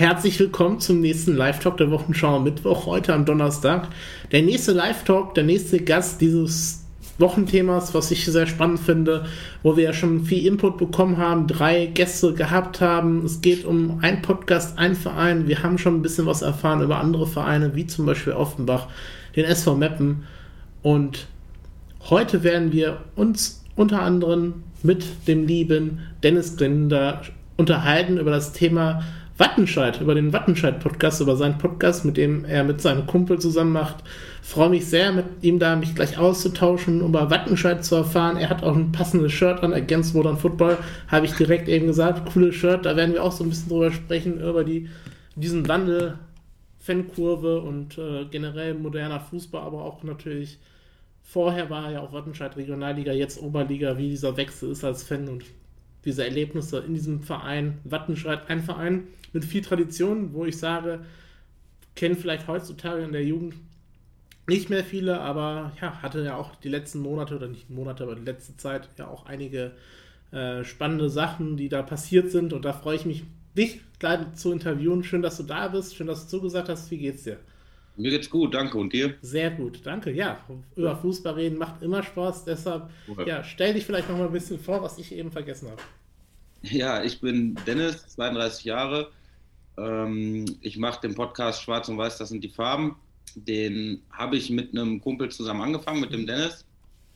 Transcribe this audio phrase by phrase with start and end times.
[0.00, 3.88] Herzlich willkommen zum nächsten Live-Talk der Wochenschau Mittwoch, heute am Donnerstag.
[4.32, 6.86] Der nächste Live-Talk, der nächste Gast dieses
[7.18, 9.26] Wochenthemas, was ich sehr spannend finde,
[9.62, 13.26] wo wir ja schon viel Input bekommen haben, drei Gäste gehabt haben.
[13.26, 15.48] Es geht um ein Podcast, ein Verein.
[15.48, 18.88] Wir haben schon ein bisschen was erfahren über andere Vereine, wie zum Beispiel Offenbach,
[19.36, 20.24] den SV Meppen.
[20.80, 21.26] Und
[22.08, 27.20] heute werden wir uns unter anderem mit dem lieben Dennis Grinder
[27.58, 29.02] unterhalten über das Thema
[29.40, 34.04] Wattenscheid, über den Wattenscheid-Podcast, über seinen Podcast, mit dem er mit seinem Kumpel zusammen macht.
[34.42, 38.36] Freue mich sehr, mit ihm da mich gleich auszutauschen, um über Wattenscheid zu erfahren.
[38.36, 40.76] Er hat auch ein passendes Shirt an, Against Modern Football,
[41.08, 42.30] habe ich direkt eben gesagt.
[42.30, 44.90] Cooles Shirt, da werden wir auch so ein bisschen drüber sprechen, über die,
[45.36, 46.18] diesen Wandel,
[46.78, 50.58] Fankurve und äh, generell moderner Fußball, aber auch natürlich
[51.22, 55.44] vorher war ja auch Wattenscheid Regionalliga, jetzt Oberliga, wie dieser Wechsel ist als Fan und
[56.04, 57.78] diese Erlebnisse in diesem Verein.
[57.84, 61.00] Wattenscheid, ein Verein mit viel Tradition, wo ich sage,
[61.94, 63.54] kennen vielleicht heutzutage in der Jugend
[64.48, 68.16] nicht mehr viele, aber ja, hatte ja auch die letzten Monate oder nicht Monate, aber
[68.16, 69.72] die letzte Zeit ja auch einige
[70.32, 73.24] äh, spannende Sachen, die da passiert sind und da freue ich mich,
[73.56, 75.04] dich gleich zu interviewen.
[75.04, 76.90] Schön, dass du da bist, schön, dass du zugesagt hast.
[76.90, 77.38] Wie geht's dir?
[78.00, 78.78] Mir geht's gut, danke.
[78.78, 79.14] Und dir?
[79.20, 80.10] Sehr gut, danke.
[80.10, 80.40] Ja,
[80.74, 82.46] über Fußball reden macht immer Spaß.
[82.46, 85.68] Deshalb, ja, ja stell dich vielleicht noch mal ein bisschen vor, was ich eben vergessen
[85.70, 85.82] habe.
[86.62, 89.10] Ja, ich bin Dennis, 32 Jahre.
[89.76, 92.96] Ähm, ich mache den Podcast Schwarz und Weiß, das sind die Farben.
[93.34, 96.64] Den habe ich mit einem Kumpel zusammen angefangen, mit dem Dennis.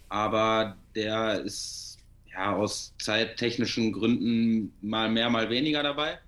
[0.09, 1.99] Aber der ist
[2.31, 6.19] ja aus zeittechnischen Gründen mal mehr, mal weniger dabei.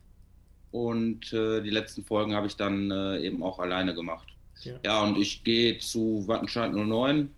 [0.73, 4.36] Und äh, die letzten Folgen habe ich dann äh, eben auch alleine gemacht.
[4.62, 7.31] Ja, ja und ich gehe zu Wattenscheid 09.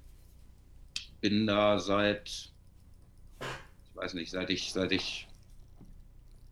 [1.20, 5.28] Bin da seit, ich weiß nicht, seit ich, seit ich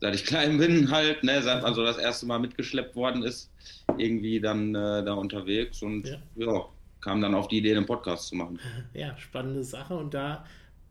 [0.00, 3.50] seit ich klein bin halt, ne, seit man so das erste Mal mitgeschleppt worden ist,
[3.98, 6.18] irgendwie dann äh, da unterwegs und ja.
[6.36, 6.64] ja.
[7.00, 8.58] kam dann auf die Idee, einen Podcast zu machen.
[8.94, 10.44] Ja, spannende Sache und da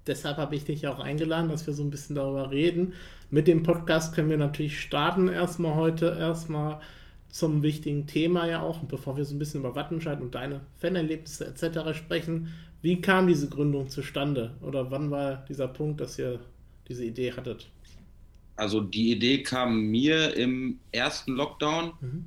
[0.08, 2.94] deshalb habe ich dich auch eingeladen, dass wir so ein bisschen darüber reden.
[3.32, 6.80] Mit dem Podcast können wir natürlich starten erstmal heute erstmal
[7.36, 10.62] zum wichtigen Thema ja auch, und bevor wir so ein bisschen über Wattenscheid und deine
[10.78, 11.98] Fanerlebnisse etc.
[11.98, 12.54] sprechen.
[12.82, 14.56] Wie kam diese Gründung zustande?
[14.62, 16.40] Oder wann war dieser Punkt, dass ihr
[16.88, 17.68] diese Idee hattet?
[18.56, 22.26] also die Idee kam mir im ersten Lockdown, mhm.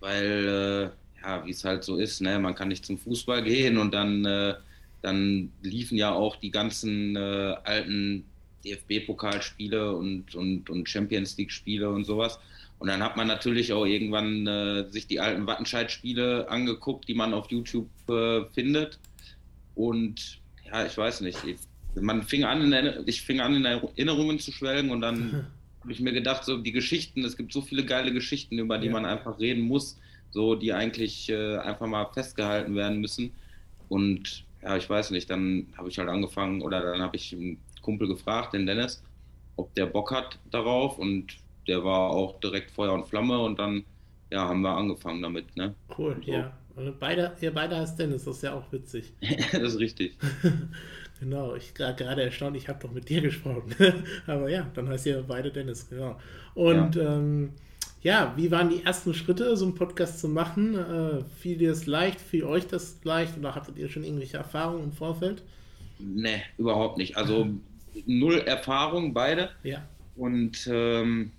[0.00, 0.92] weil,
[1.22, 3.92] äh, ja, wie es halt so ist, ne, man kann nicht zum Fußball gehen und
[3.92, 4.54] dann, äh,
[5.02, 8.24] dann liefen ja auch die ganzen äh, alten
[8.64, 12.38] DFB-Pokalspiele und, und, und Champions League-Spiele und sowas.
[12.80, 17.34] Und dann hat man natürlich auch irgendwann äh, sich die alten Wattenscheid-Spiele angeguckt, die man
[17.34, 18.98] auf YouTube äh, findet.
[19.74, 21.38] Und ja, ich weiß nicht,
[21.94, 25.46] man fing an, in, ich fing an, in Erinnerungen zu schwelgen und dann
[25.80, 28.86] habe ich mir gedacht, so die Geschichten, es gibt so viele geile Geschichten, über die
[28.86, 28.92] ja.
[28.94, 29.98] man einfach reden muss,
[30.30, 33.32] so die eigentlich äh, einfach mal festgehalten werden müssen.
[33.90, 37.58] Und ja, ich weiß nicht, dann habe ich halt angefangen oder dann habe ich einen
[37.82, 39.02] Kumpel gefragt, den Dennis,
[39.56, 41.36] ob der Bock hat darauf und
[41.66, 43.84] der war auch direkt Feuer und Flamme und dann
[44.30, 45.56] ja, haben wir angefangen damit.
[45.56, 45.74] Ne?
[45.96, 46.32] Cool, so.
[46.32, 46.52] ja.
[46.76, 49.12] Und beide, ihr beide heißt Dennis, das ist ja auch witzig.
[49.52, 50.16] das ist richtig.
[51.20, 53.74] Genau, ich war gerade erstaunt, ich habe doch mit dir gesprochen.
[54.26, 56.18] Aber ja, dann heißt ihr beide Dennis, genau.
[56.54, 57.16] Und ja.
[57.16, 57.50] Ähm,
[58.02, 60.74] ja, wie waren die ersten Schritte, so einen Podcast zu machen?
[60.74, 64.84] Äh, fiel dir es leicht, fiel euch das leicht oder hattet ihr schon irgendwelche Erfahrungen
[64.84, 65.42] im Vorfeld?
[65.98, 67.18] Nee, überhaupt nicht.
[67.18, 67.48] Also
[68.06, 69.50] null Erfahrung, beide.
[69.62, 69.86] Ja.
[70.16, 71.32] Und ähm,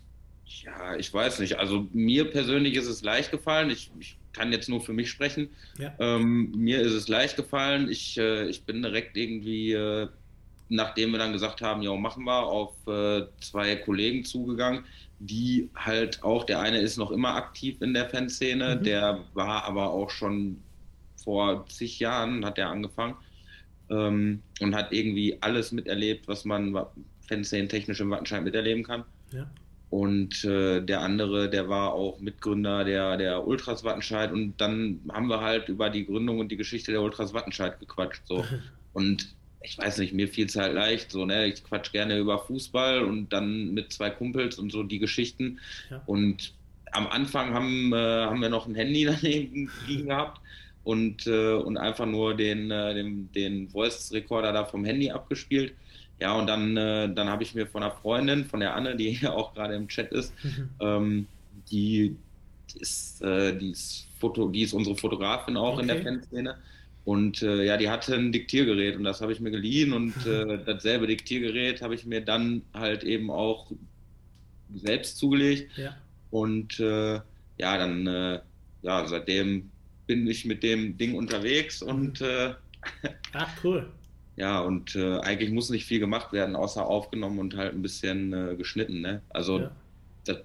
[0.64, 1.58] ja, ich weiß nicht.
[1.60, 3.70] Also mir persönlich ist es leicht gefallen.
[3.70, 5.50] Ich, ich kann jetzt nur für mich sprechen.
[5.78, 5.94] Ja.
[6.00, 7.90] Ähm, mir ist es leicht gefallen.
[7.90, 10.08] Ich, äh, ich bin direkt irgendwie, äh,
[10.70, 14.86] nachdem wir dann gesagt haben, ja, machen wir, auf äh, zwei Kollegen zugegangen,
[15.20, 18.84] die halt auch, der eine ist noch immer aktiv in der Fanszene, mhm.
[18.84, 20.58] der war aber auch schon
[21.24, 23.16] vor zig Jahren, hat er angefangen
[23.90, 26.76] ähm, und hat irgendwie alles miterlebt, was man
[27.28, 29.04] Fanszene technisch im Wattenscheid miterleben kann.
[29.32, 29.48] Ja.
[29.92, 34.32] Und äh, der andere, der war auch Mitgründer der, der Ultras Wattenscheid.
[34.32, 38.22] Und dann haben wir halt über die Gründung und die Geschichte der Ultras Wattenscheid gequatscht.
[38.26, 38.46] So.
[38.94, 41.12] Und ich weiß nicht, mir fiel es halt leicht.
[41.12, 41.48] So, ne?
[41.48, 45.60] Ich quatsch gerne über Fußball und dann mit zwei Kumpels und so die Geschichten.
[45.90, 46.02] Ja.
[46.08, 46.54] Und
[46.92, 50.42] am Anfang haben, äh, haben wir noch ein Handy daneben liegen gehabt
[50.84, 55.74] und, äh, und einfach nur den, äh, den, den Voice-Recorder da vom Handy abgespielt.
[56.22, 59.14] Ja, und dann, äh, dann habe ich mir von einer Freundin, von der Anne, die
[59.14, 60.70] ja auch gerade im Chat ist, mhm.
[60.80, 61.28] ähm,
[61.72, 62.16] die,
[62.80, 65.82] ist, äh, die, ist Foto, die ist unsere Fotografin auch okay.
[65.82, 66.58] in der Fanszene.
[67.06, 70.60] Und äh, ja, die hatte ein Diktiergerät und das habe ich mir geliehen und äh,
[70.64, 73.72] dasselbe Diktiergerät habe ich mir dann halt eben auch
[74.76, 75.76] selbst zugelegt.
[75.76, 75.98] Ja.
[76.30, 77.16] Und äh,
[77.58, 78.40] ja, dann, äh,
[78.84, 79.72] ja, seitdem
[80.06, 82.24] bin ich mit dem Ding unterwegs und.
[83.34, 83.92] Ach, cool.
[84.42, 88.34] Ja, und äh, eigentlich muss nicht viel gemacht werden, außer aufgenommen und halt ein bisschen
[88.34, 89.00] äh, geschnitten.
[89.00, 89.22] Ne?
[89.30, 89.72] Also, ja.
[90.24, 90.38] das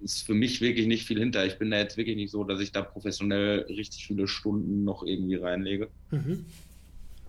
[0.00, 1.44] ist für mich wirklich nicht viel hinter.
[1.44, 5.02] Ich bin da jetzt wirklich nicht so, dass ich da professionell richtig viele Stunden noch
[5.02, 5.88] irgendwie reinlege.
[6.12, 6.46] Mhm.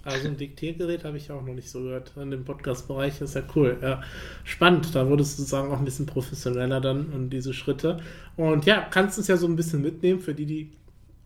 [0.03, 2.13] Also ein Diktiergerät habe ich auch noch nicht so gehört.
[2.15, 3.77] In dem Podcast-Bereich ist ja cool.
[3.81, 4.01] Ja,
[4.45, 4.95] spannend.
[4.95, 7.99] Da wurdest du sagen auch ein bisschen professioneller dann und diese Schritte.
[8.37, 10.71] Und ja, kannst du es ja so ein bisschen mitnehmen für die, die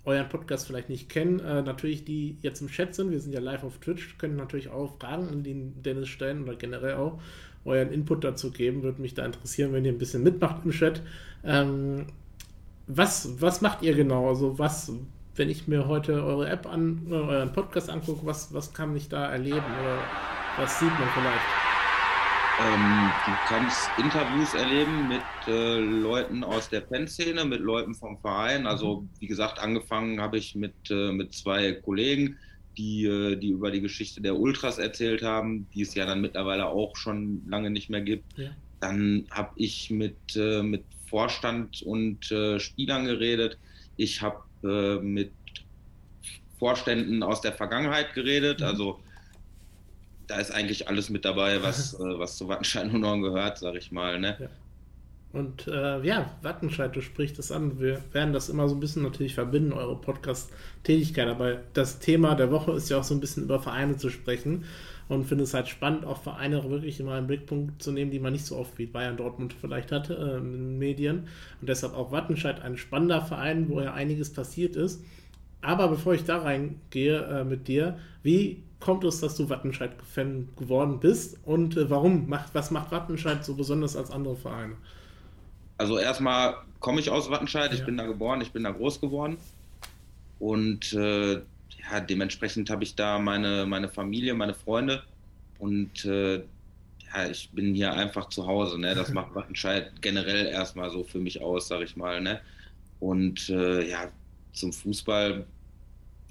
[0.10, 1.40] euren Podcast vielleicht nicht kennen.
[1.40, 3.12] Äh, natürlich die jetzt im Chat sind.
[3.12, 4.18] Wir sind ja live auf Twitch.
[4.18, 7.22] Können natürlich auch Fragen an den Dennis stellen oder generell auch
[7.66, 8.84] euren Input dazu geben.
[8.84, 11.02] Würde mich da interessieren, wenn ihr ein bisschen mitmacht im Chat.
[11.44, 12.08] Ähm,
[12.88, 14.28] was, was macht ihr genau?
[14.28, 14.92] Also was
[15.40, 19.08] wenn ich mir heute eure App an, äh, euren Podcast angucke, was, was kann ich
[19.08, 20.00] da erleben oder
[20.58, 21.69] was sieht man vielleicht?
[22.62, 28.68] Ähm, du kannst Interviews erleben mit äh, Leuten aus der Fanszene, mit Leuten vom Verein.
[28.68, 29.10] Also mhm.
[29.20, 32.38] wie gesagt, angefangen habe ich mit, äh, mit zwei Kollegen,
[32.78, 36.68] die, äh, die über die Geschichte der Ultras erzählt haben, die es ja dann mittlerweile
[36.68, 38.38] auch schon lange nicht mehr gibt.
[38.38, 38.50] Ja.
[38.82, 43.58] Dann habe ich mit, äh, mit Vorstand und äh, Spielern geredet.
[43.96, 45.32] Ich habe äh, mit
[46.58, 48.60] Vorständen aus der Vergangenheit geredet.
[48.60, 48.66] Mhm.
[48.66, 49.00] Also
[50.30, 53.92] da ist eigentlich alles mit dabei, was, äh, was zu Wattenscheid und gehört, sag ich
[53.92, 54.20] mal.
[54.20, 54.38] Ne?
[54.40, 54.48] Ja.
[55.32, 57.80] Und äh, ja, Wattenscheid, du sprichst das an.
[57.80, 61.28] Wir werden das immer so ein bisschen natürlich verbinden, eure Podcast-Tätigkeit.
[61.28, 64.66] Aber das Thema der Woche ist ja auch so ein bisschen über Vereine zu sprechen.
[65.08, 68.34] Und finde es halt spannend, auch Vereine wirklich immer einen Blickpunkt zu nehmen, die man
[68.34, 71.28] nicht so oft wie Bayern Dortmund vielleicht hat äh, in den Medien.
[71.62, 75.04] Und deshalb auch Wattenscheid ein spannender Verein, wo ja einiges passiert ist.
[75.62, 81.00] Aber bevor ich da reingehe äh, mit dir, wie kommt es, dass du Wattenscheid-Fan geworden
[81.00, 82.30] bist und äh, warum?
[82.30, 84.76] Macht, was macht Wattenscheid so besonders als andere Vereine?
[85.78, 87.86] Also erstmal komme ich aus Wattenscheid, ich ja.
[87.86, 89.38] bin da geboren, ich bin da groß geworden
[90.40, 95.04] und äh, ja, dementsprechend habe ich da meine, meine Familie, meine Freunde
[95.60, 96.44] und äh,
[97.14, 98.80] ja, ich bin hier einfach zu Hause.
[98.80, 98.96] Ne?
[98.96, 102.22] Das macht Wattenscheid generell erstmal so für mich aus, sage ich mal.
[102.22, 102.40] Ne?
[103.00, 104.12] Und äh, ja,
[104.54, 105.46] zum Fußball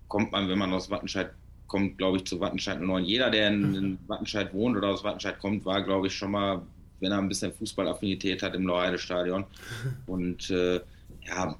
[0.08, 1.30] kommt man, wenn man aus Wattenscheid
[1.68, 3.04] kommt, glaube ich, zu Wattenscheid 09.
[3.04, 6.62] Jeder, der in, in Wattenscheid wohnt oder aus Wattenscheid kommt, war, glaube ich, schon mal
[7.00, 9.44] wenn er ein bisschen Fußballaffinität hat im Loheide-Stadion.
[10.06, 10.80] Und äh,
[11.26, 11.56] ja,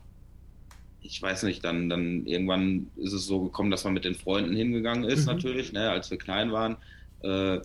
[1.01, 4.55] ich weiß nicht, dann, dann irgendwann ist es so gekommen, dass man mit den Freunden
[4.55, 5.35] hingegangen ist, mhm.
[5.35, 6.77] natürlich, ne, als wir klein waren.
[7.23, 7.61] Äh,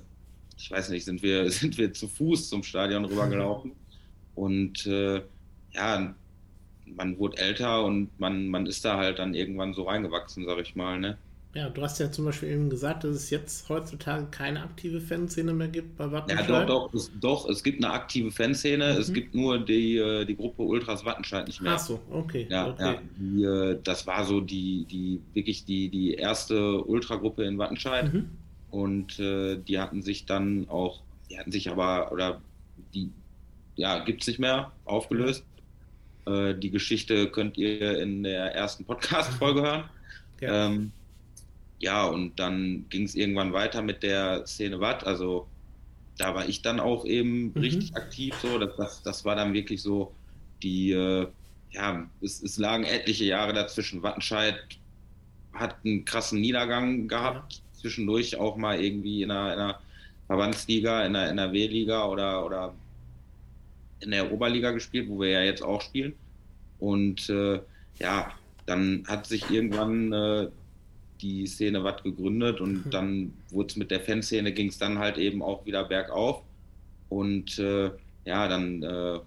[0.57, 3.72] ich weiß nicht, sind wir, sind wir zu Fuß zum Stadion rübergelaufen.
[4.36, 5.22] Und äh,
[5.72, 6.16] ja,
[6.86, 10.75] man wurde älter und man, man ist da halt dann irgendwann so reingewachsen, sag ich
[10.75, 11.18] mal, ne?
[11.55, 15.53] Ja, du hast ja zum Beispiel eben gesagt, dass es jetzt heutzutage keine aktive Fanszene
[15.53, 16.50] mehr gibt bei Wattenscheid.
[16.50, 19.00] Ja, doch, doch, es, doch, es gibt eine aktive Fanszene, mhm.
[19.00, 21.73] es gibt nur die, äh, die Gruppe Ultras Wattenscheid nicht mehr.
[21.73, 22.47] Ach so, okay.
[22.50, 22.83] Ja, okay.
[22.83, 28.11] ja die, äh, das war so die, die wirklich die, die erste Ultragruppe in Wattenscheid.
[28.11, 28.29] Mhm.
[28.71, 32.41] Und äh, die hatten sich dann auch, die hatten sich aber, oder
[32.95, 33.11] die,
[33.75, 35.45] ja, gibt es nicht mehr, aufgelöst.
[36.25, 39.83] Äh, die Geschichte könnt ihr in der ersten Podcast-Folge hören.
[40.41, 40.65] Ja.
[40.65, 40.91] Ähm,
[41.79, 45.05] ja, und dann ging es irgendwann weiter mit der Szene Watt.
[45.05, 45.47] Also
[46.17, 47.61] da war ich dann auch eben mhm.
[47.61, 48.35] richtig aktiv.
[48.41, 50.13] So, das, das, das war dann wirklich so
[50.61, 51.27] die, äh,
[51.71, 54.03] ja, es, es, lagen etliche Jahre dazwischen.
[54.03, 54.57] Wattenscheid
[55.53, 57.53] hat einen krassen Niedergang gehabt.
[57.53, 57.59] Ja.
[57.81, 59.80] Zwischendurch auch mal irgendwie in einer, in einer
[60.27, 62.73] Verbandsliga, in der NRW-Liga oder, oder
[63.99, 66.13] in der Oberliga gespielt, wo wir ja jetzt auch spielen.
[66.80, 67.59] Und äh,
[67.99, 68.31] ja,
[68.65, 70.47] dann hat sich irgendwann äh,
[71.23, 72.89] die Szene Watt gegründet und mhm.
[72.92, 76.44] dann wurde es mit der Fanszene, ging es dann halt eben auch wieder bergauf.
[77.09, 77.92] Und äh,
[78.25, 79.19] ja, dann äh,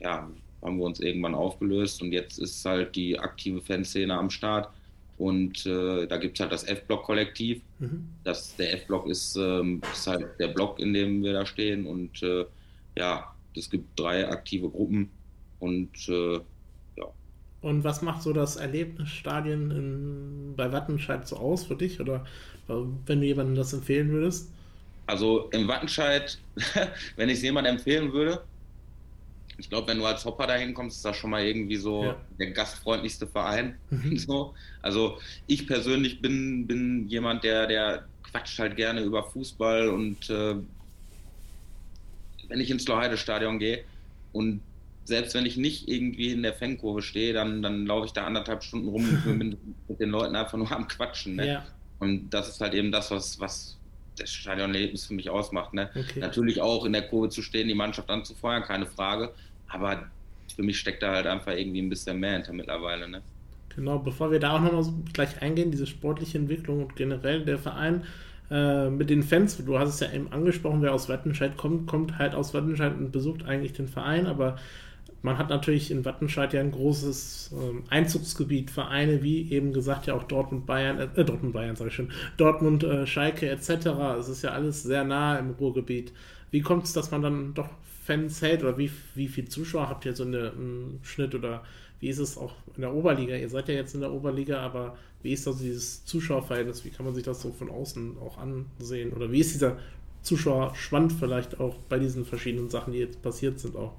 [0.00, 0.30] ja,
[0.62, 4.70] haben wir uns irgendwann aufgelöst und jetzt ist halt die aktive Fanszene am Start.
[5.18, 7.62] Und äh, da gibt es halt das F-Block-Kollektiv.
[7.78, 8.06] Mhm.
[8.24, 11.86] der F-Block ist, ähm, ist, halt der Block, in dem wir da stehen.
[11.86, 12.44] Und äh,
[12.96, 15.08] ja, es gibt drei aktive Gruppen.
[15.58, 16.40] Und äh,
[17.66, 21.98] und was macht so das Erlebnisstadion in, bei Wattenscheid so aus für dich?
[21.98, 22.24] Oder
[22.68, 24.52] wenn du jemandem das empfehlen würdest?
[25.06, 26.38] Also im Wattenscheid,
[27.16, 28.40] wenn ich es jemandem empfehlen würde,
[29.58, 32.16] ich glaube, wenn du als Hopper dahin kommst, ist das schon mal irgendwie so ja.
[32.38, 33.74] der gastfreundlichste Verein.
[33.90, 34.16] Mhm.
[34.18, 34.54] so.
[34.80, 35.18] Also
[35.48, 40.54] ich persönlich bin, bin jemand, der, der quatscht halt gerne über Fußball und äh,
[42.46, 43.82] wenn ich ins Loheide-Stadion gehe
[44.32, 44.60] und
[45.06, 48.64] selbst wenn ich nicht irgendwie in der Fankurve stehe, dann, dann laufe ich da anderthalb
[48.64, 49.56] Stunden rum und bin
[49.88, 51.36] mit den Leuten einfach nur am Quatschen.
[51.36, 51.48] Ne?
[51.48, 51.64] Ja.
[52.00, 53.78] Und das ist halt eben das, was, was
[54.18, 55.74] das Stadionerlebnis für mich ausmacht.
[55.74, 55.90] Ne?
[55.94, 56.20] Okay.
[56.20, 59.32] Natürlich auch in der Kurve zu stehen, die Mannschaft anzufeuern, keine Frage.
[59.68, 60.10] Aber
[60.54, 63.08] für mich steckt da halt einfach irgendwie ein bisschen mehr hinter mittlerweile.
[63.08, 63.22] Ne?
[63.74, 67.58] Genau, bevor wir da auch nochmal so gleich eingehen, diese sportliche Entwicklung und generell der
[67.58, 68.04] Verein
[68.50, 72.18] äh, mit den Fans, du hast es ja eben angesprochen, wer aus Wattenscheid kommt, kommt
[72.18, 74.56] halt aus Wattenscheid und besucht eigentlich den Verein, aber
[75.26, 80.14] man hat natürlich in Wattenscheid ja ein großes äh, Einzugsgebiet, Vereine wie eben gesagt ja
[80.14, 83.88] auch Dortmund, Bayern, äh, Dortmund, Bayern, sag ich schon, Dortmund, äh, Schalke etc.
[84.20, 86.12] Es ist ja alles sehr nah im Ruhrgebiet.
[86.52, 87.68] Wie kommt es, dass man dann doch
[88.04, 91.64] Fans hält oder wie, wie viele Zuschauer habt ihr so eine, im Schnitt oder
[91.98, 93.34] wie ist es auch in der Oberliga?
[93.34, 96.84] Ihr seid ja jetzt in der Oberliga, aber wie ist das dieses Zuschauerverhältnis?
[96.84, 99.12] Wie kann man sich das so von außen auch ansehen?
[99.12, 99.76] Oder wie ist dieser
[100.22, 103.94] Zuschauerschwand vielleicht auch bei diesen verschiedenen Sachen, die jetzt passiert sind auch?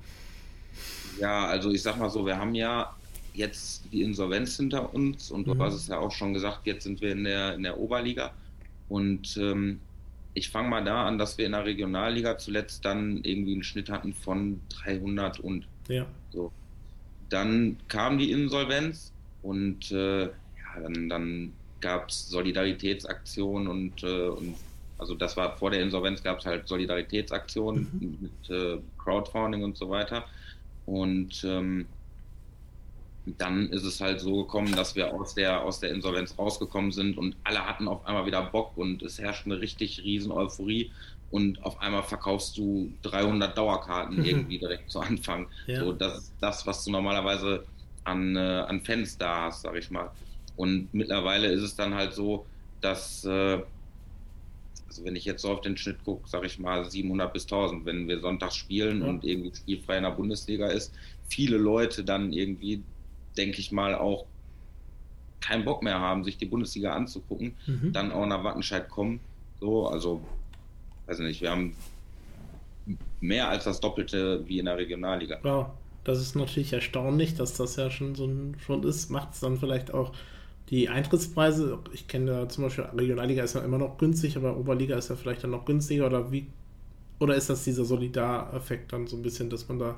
[1.20, 2.96] Ja, also ich sag mal so, wir haben ja
[3.34, 5.62] jetzt die Insolvenz hinter uns und du mhm.
[5.62, 8.32] hast es ja auch schon gesagt, jetzt sind wir in der, in der Oberliga
[8.90, 9.80] und ähm,
[10.34, 13.90] ich fange mal da an, dass wir in der Regionalliga zuletzt dann irgendwie einen Schnitt
[13.90, 16.06] hatten von 300 und ja.
[16.32, 16.52] so.
[17.30, 20.30] Dann kam die Insolvenz und äh, ja,
[20.82, 24.56] dann, dann gab es Solidaritätsaktionen und, äh, und
[24.98, 28.18] also das war vor der Insolvenz gab es halt Solidaritätsaktionen mhm.
[28.22, 30.26] mit äh, Crowdfunding und so weiter.
[30.88, 31.86] Und ähm,
[33.38, 37.18] dann ist es halt so gekommen, dass wir aus der, aus der Insolvenz rausgekommen sind
[37.18, 40.92] und alle hatten auf einmal wieder Bock und es herrscht eine richtig riesen Euphorie
[41.30, 44.26] und auf einmal verkaufst du 300 Dauerkarten mhm.
[44.26, 45.48] irgendwie direkt zu Anfang.
[45.68, 45.82] Ja.
[45.82, 47.66] So, das ist das, was du normalerweise
[48.06, 50.10] an, äh, an Fans da hast, sag ich mal.
[50.56, 52.46] Und mittlerweile ist es dann halt so,
[52.80, 53.60] dass, äh,
[54.88, 57.86] also wenn ich jetzt so auf den Schnitt gucke, sag ich mal 700 bis 1000,
[57.86, 59.08] wenn wir sonntags spielen ja.
[59.08, 60.94] und irgendwie spielfrei in der Bundesliga ist,
[61.28, 62.82] viele Leute dann irgendwie,
[63.38, 64.26] denke ich mal, auch
[65.42, 67.94] keinen Bock mehr haben, sich die Bundesliga anzugucken, mhm.
[67.94, 69.20] dann auch nach Wattenscheid kommen.
[69.60, 70.22] So, also
[71.06, 71.76] weiß nicht, wir haben
[73.20, 75.40] mehr als das Doppelte wie in der Regionalliga.
[75.44, 79.10] Ja, das ist natürlich erstaunlich, dass das ja schon so ein, schon ist.
[79.10, 80.14] Macht es dann vielleicht auch
[80.70, 81.80] die Eintrittspreise?
[81.94, 85.16] Ich kenne da zum Beispiel, Regionalliga ist ja immer noch günstig, aber Oberliga ist ja
[85.16, 86.48] vielleicht dann noch günstiger oder wie?
[87.20, 89.96] Oder ist das dieser Solidareffekt dann so ein bisschen, dass man da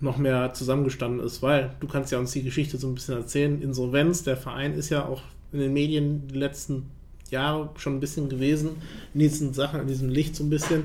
[0.00, 1.42] noch mehr zusammengestanden ist?
[1.42, 3.60] Weil du kannst ja uns die Geschichte so ein bisschen erzählen.
[3.60, 6.86] Insolvenz, der Verein ist ja auch in den Medien die letzten
[7.30, 8.70] Jahre schon ein bisschen gewesen,
[9.12, 10.84] in diesen Sachen, in diesem Licht so ein bisschen.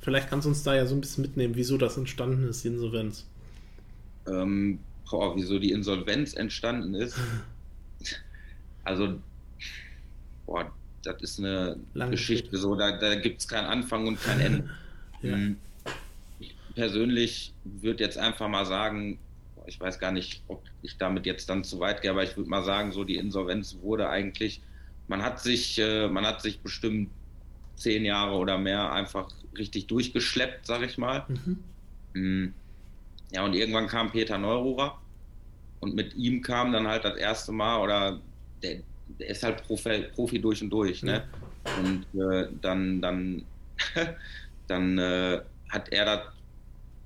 [0.00, 2.68] Vielleicht kannst du uns da ja so ein bisschen mitnehmen, wieso das entstanden ist, die
[2.68, 3.24] Insolvenz.
[4.26, 7.16] Ähm, boah, wieso die Insolvenz entstanden ist?
[8.84, 9.20] also,
[10.46, 10.72] boah,
[11.02, 12.56] das ist eine Lange Geschichte, Geschichte.
[12.58, 14.70] so, da, da gibt es keinen Anfang und kein Ende.
[15.22, 15.32] ja.
[15.32, 15.56] Hm.
[16.38, 19.18] Ich persönlich würde jetzt einfach mal sagen,
[19.66, 22.50] ich weiß gar nicht, ob ich damit jetzt dann zu weit gehe, aber ich würde
[22.50, 24.60] mal sagen, so die Insolvenz wurde eigentlich
[25.08, 27.10] man hat sich, äh, man hat sich bestimmt
[27.76, 31.24] zehn Jahre oder mehr einfach richtig durchgeschleppt, sag ich mal.
[31.28, 31.64] Mhm.
[32.14, 32.54] Mm.
[33.32, 34.98] Ja, und irgendwann kam Peter Neururer
[35.80, 38.20] und mit ihm kam dann halt das erste Mal, oder
[38.64, 38.76] der,
[39.20, 41.24] der ist halt Profi, Profi durch und durch, ne?
[41.82, 43.42] Und äh, dann, dann,
[44.66, 45.40] dann äh,
[45.70, 46.20] hat er das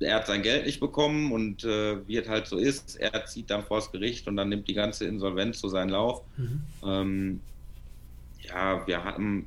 [0.01, 3.51] er hat sein Geld nicht bekommen und äh, wie es halt so ist, er zieht
[3.51, 6.23] dann vors Gericht und dann nimmt die ganze Insolvenz so seinen Lauf.
[6.37, 6.61] Mhm.
[6.85, 7.41] Ähm,
[8.43, 9.47] ja, wir hatten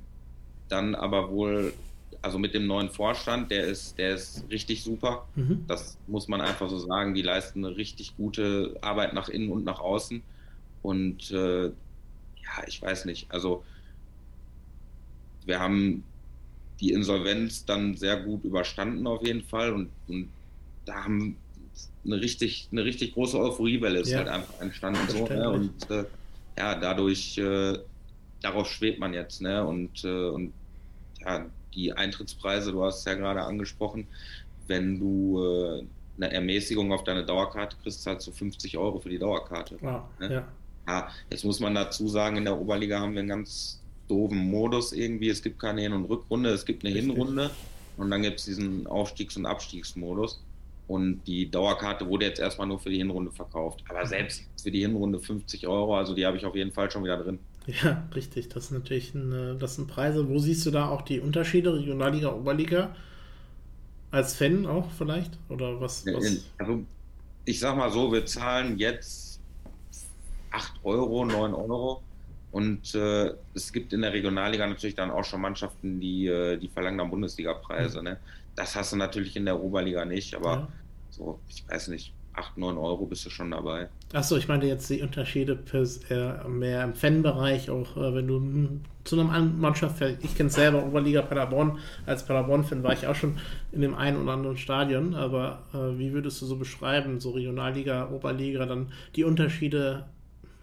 [0.68, 1.74] dann aber wohl,
[2.22, 5.27] also mit dem neuen Vorstand, der ist, der ist richtig super.
[5.36, 5.63] Mhm.
[5.68, 7.13] Das muss man einfach so sagen.
[7.13, 10.22] Die leisten eine richtig gute Arbeit nach innen und nach außen.
[10.82, 11.72] Und äh,
[12.43, 13.31] ja, ich weiß nicht.
[13.31, 13.63] Also
[15.45, 16.03] wir haben
[16.79, 20.29] die Insolvenz dann sehr gut überstanden auf jeden Fall und, und
[20.86, 21.38] da haben
[22.03, 24.19] eine richtig, eine richtig große Euphoriewelle ist ja.
[24.19, 25.50] halt einfach entstanden so, ne?
[25.50, 26.05] und äh,
[26.57, 27.77] ja, dadurch äh,
[28.41, 29.41] darauf schwebt man jetzt.
[29.41, 29.65] Ne?
[29.65, 30.53] Und, äh, und
[31.19, 34.07] ja, die Eintrittspreise, du hast es ja gerade angesprochen,
[34.67, 35.83] wenn du äh,
[36.17, 39.77] eine Ermäßigung auf deine Dauerkarte kriegst, zahlst du 50 Euro für die Dauerkarte.
[39.81, 40.33] Wow, ne?
[40.33, 40.48] ja.
[40.91, 44.91] Ja, jetzt muss man dazu sagen, in der Oberliga haben wir einen ganz doofen Modus
[44.91, 45.29] irgendwie.
[45.29, 47.13] Es gibt keine Hin- und Rückrunde, es gibt eine Richtig.
[47.13, 47.51] Hinrunde
[47.98, 50.41] und dann gibt es diesen Aufstiegs- und Abstiegsmodus.
[50.88, 53.81] Und die Dauerkarte wurde jetzt erstmal nur für die Hinrunde verkauft.
[53.88, 57.03] Aber selbst für die Hinrunde 50 Euro, also die habe ich auf jeden Fall schon
[57.05, 57.39] wieder drin.
[57.67, 58.50] Ja, richtig.
[58.50, 60.27] Das ist natürlich ein, das sind Preise.
[60.27, 62.93] Wo siehst du da auch die Unterschiede, Regionalliga, Oberliga?
[64.10, 65.38] Als Fan auch vielleicht?
[65.48, 66.05] Oder was?
[66.05, 66.43] was?
[66.57, 66.83] Also,
[67.45, 69.30] ich sag mal so, wir zahlen jetzt
[70.51, 72.03] 8 Euro, 9 Euro.
[72.51, 76.67] Und äh, es gibt in der Regionalliga natürlich dann auch schon Mannschaften, die, äh, die
[76.67, 78.00] verlangen dann Bundesliga-Preise.
[78.00, 78.03] Mhm.
[78.03, 78.17] Ne?
[78.55, 80.67] Das hast du natürlich in der Oberliga nicht, aber ja.
[81.10, 83.89] so, ich weiß nicht, 8, 9 Euro bist du schon dabei.
[84.13, 85.60] Achso, ich meine jetzt die Unterschiede
[86.10, 90.86] äh, mehr im Fanbereich, auch äh, wenn du zu einer Mannschaft, ich kenne es selber,
[90.86, 93.38] Oberliga Paderborn, als Paderborn-Fan war ich auch schon
[93.72, 98.10] in dem einen oder anderen Stadion, aber äh, wie würdest du so beschreiben, so Regionalliga,
[98.10, 100.05] Oberliga, dann die Unterschiede,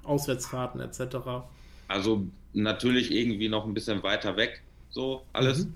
[0.08, 1.16] Auswärtsfahrten etc.?
[1.86, 5.66] Also natürlich irgendwie noch ein bisschen weiter weg, so alles.
[5.66, 5.72] Mhm.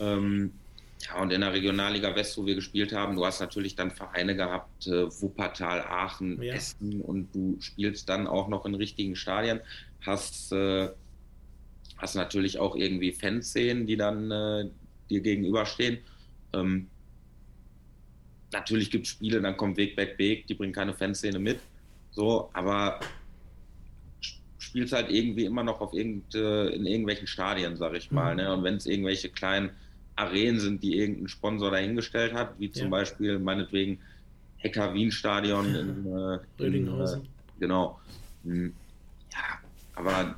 [0.00, 0.52] Ähm,
[1.06, 4.36] ja, und in der Regionalliga West, wo wir gespielt haben, du hast natürlich dann Vereine
[4.36, 6.54] gehabt, äh, Wuppertal, Aachen, ja.
[6.54, 9.60] Essen und du spielst dann auch noch in richtigen Stadien,
[10.00, 10.88] hast, äh,
[11.98, 14.70] hast natürlich auch irgendwie Fanszenen, die dann äh,
[15.10, 15.98] dir gegenüberstehen.
[16.54, 16.88] Ähm,
[18.52, 21.58] natürlich gibt es Spiele, dann kommt Weg, Weg, Weg, die bringen keine Fanszene mit,
[22.12, 23.00] so, aber
[24.64, 28.40] spielst halt irgendwie immer noch auf irgend, äh, in irgendwelchen Stadien, sag ich mal, mhm.
[28.40, 28.54] ne?
[28.54, 29.70] und wenn es irgendwelche kleinen
[30.16, 32.90] Arenen sind, die irgendein Sponsor dahingestellt hat, wie zum ja.
[32.90, 33.98] Beispiel meinetwegen
[34.58, 36.06] Hecker Wien Stadion in,
[36.58, 37.20] äh, in äh,
[37.60, 38.00] genau.
[38.44, 38.72] Hm.
[39.32, 39.58] Ja,
[39.96, 40.36] aber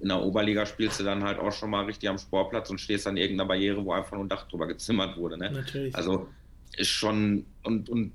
[0.00, 3.06] in der Oberliga spielst du dann halt auch schon mal richtig am Sportplatz und stehst
[3.06, 5.36] an irgendeiner Barriere, wo einfach nur ein Dach drüber gezimmert wurde.
[5.36, 5.50] Ne?
[5.50, 5.94] Natürlich.
[5.94, 6.28] Also
[6.76, 8.12] ist schon und, und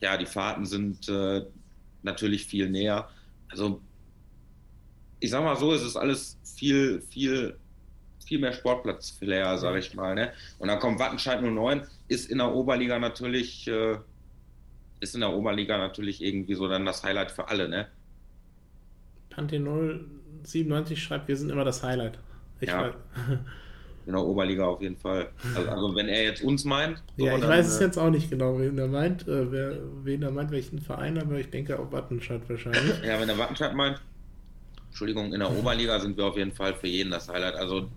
[0.00, 1.44] ja, die Fahrten sind äh,
[2.02, 3.08] natürlich viel näher.
[3.48, 3.80] Also
[5.20, 7.56] ich sag mal so, es ist alles viel, viel
[8.30, 10.14] viel mehr Sportplatz-Flair, sag ich mal.
[10.14, 10.32] Ne?
[10.60, 13.96] Und dann kommt Wattenscheid 09, ist in der Oberliga natürlich, äh,
[15.00, 17.88] ist in der Oberliga natürlich irgendwie so dann das Highlight für alle, ne?
[19.30, 19.58] Pante
[20.44, 22.20] 097 schreibt, wir sind immer das Highlight.
[22.60, 22.94] Ich ja.
[24.06, 25.30] in der Oberliga auf jeden Fall.
[25.56, 27.02] Also, also, wenn er jetzt uns meint.
[27.16, 29.50] So, ja, ich dann, weiß es äh, jetzt auch nicht genau, wen er meint, äh,
[29.50, 33.02] wer, wen er meint, welchen Verein, aber ich denke auch Wattenscheid wahrscheinlich.
[33.04, 34.00] ja, wenn er Wattenscheid meint,
[34.90, 37.54] Entschuldigung, in der Oberliga sind wir auf jeden Fall für jeden das Highlight.
[37.54, 37.88] Also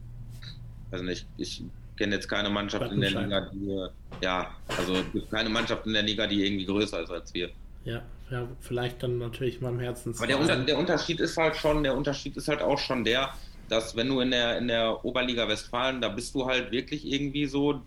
[0.94, 1.64] also nicht, ich
[1.98, 3.88] kenne jetzt keine Mannschaft in der Liga, die,
[4.22, 4.94] ja, also
[5.32, 7.50] keine Mannschaft in der Liga, die irgendwie größer ist als wir.
[7.84, 10.14] Ja, ja, vielleicht dann natürlich meinem Herzen.
[10.16, 13.34] Aber der, Unter, der Unterschied ist halt schon, der Unterschied ist halt auch schon der,
[13.70, 17.48] dass wenn du in der, in der Oberliga Westfalen, da bist du halt wirklich irgendwie
[17.48, 17.82] so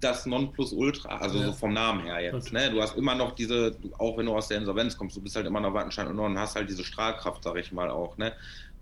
[0.00, 1.46] das Nonplusultra, also ja.
[1.46, 2.52] so vom Namen her jetzt.
[2.52, 2.70] Ne?
[2.70, 5.46] Du hast immer noch diese, auch wenn du aus der Insolvenz kommst, du bist halt
[5.46, 8.16] immer noch Wattenschein und Norden, hast halt diese Strahlkraft, sag ich mal auch.
[8.18, 8.32] Ne?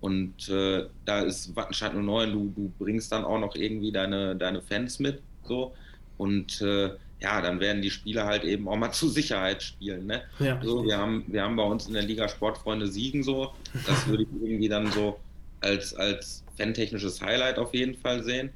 [0.01, 4.61] Und äh, da ist Wattenscheid 09, du, du bringst dann auch noch irgendwie deine, deine
[4.61, 5.23] Fans mit.
[5.45, 5.73] So.
[6.19, 10.07] Und äh, ja, dann werden die Spieler halt eben auch mal zur Sicherheit spielen.
[10.07, 10.23] Ne?
[10.41, 10.61] Ja.
[10.63, 13.53] So, wir, haben, wir haben bei uns in der Liga Sportfreunde Siegen so.
[13.87, 15.19] Das würde ich irgendwie dann so
[15.61, 18.51] als, als fantechnisches Highlight auf jeden Fall sehen,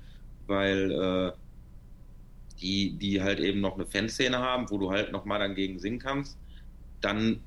[0.46, 1.32] weil äh,
[2.60, 5.98] die, die halt eben noch eine Fanszene haben, wo du halt nochmal dann gegen singen
[5.98, 6.36] kannst.
[7.00, 7.40] Dann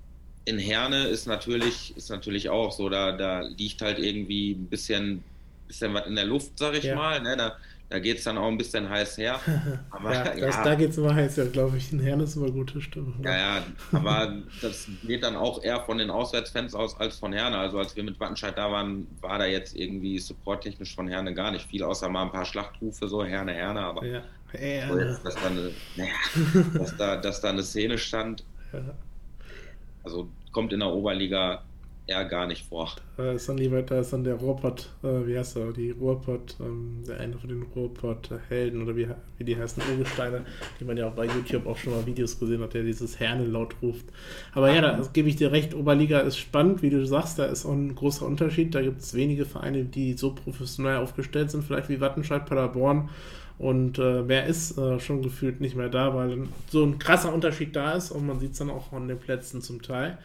[0.45, 5.23] in Herne ist natürlich, ist natürlich auch so, da, da liegt halt irgendwie ein bisschen,
[5.67, 6.95] bisschen was in der Luft, sag ich ja.
[6.95, 7.21] mal.
[7.21, 7.37] Ne?
[7.37, 7.57] Da,
[7.89, 9.39] da geht es dann auch ein bisschen heiß her.
[9.91, 11.91] Aber, ja, das, ja, da geht es immer heiß her, glaube ich.
[11.91, 13.13] In Herne ist immer gute Stimme.
[13.21, 17.57] Ja, ja, aber das geht dann auch eher von den Auswärtsfans aus als von Herne.
[17.57, 21.51] Also als wir mit Wattenscheid da waren, war da jetzt irgendwie supporttechnisch von Herne gar
[21.51, 24.21] nicht viel, außer mal ein paar Schlachtrufe, so Herne, Herne, aber ja.
[24.51, 25.19] Herne.
[25.23, 26.11] Dass, da eine, naja,
[26.73, 28.43] dass, da, dass da eine Szene stand.
[28.73, 28.79] Ja.
[30.03, 31.63] Also kommt in der Oberliga
[32.07, 32.89] eher gar nicht vor.
[33.17, 36.55] Da ist dann lieber, da ist dann der Ruhrpott, äh, wie heißt er, die Ruhrpott,
[36.59, 40.45] ähm, der eine von den Ruhrpott-Helden oder wie, wie die heißen, Urgesteine,
[40.79, 43.45] die man ja auch bei YouTube auch schon mal Videos gesehen hat, der dieses Herne
[43.45, 44.05] laut ruft.
[44.53, 47.65] Aber ja, da gebe ich dir recht, Oberliga ist spannend, wie du sagst, da ist
[47.65, 48.75] auch ein großer Unterschied.
[48.75, 53.09] Da gibt es wenige Vereine, die so professionell aufgestellt sind, vielleicht wie Wattenscheid, Paderborn
[53.61, 57.75] und äh, wer ist äh, schon gefühlt nicht mehr da, weil so ein krasser Unterschied
[57.75, 60.17] da ist und man sieht es dann auch an den Plätzen zum Teil.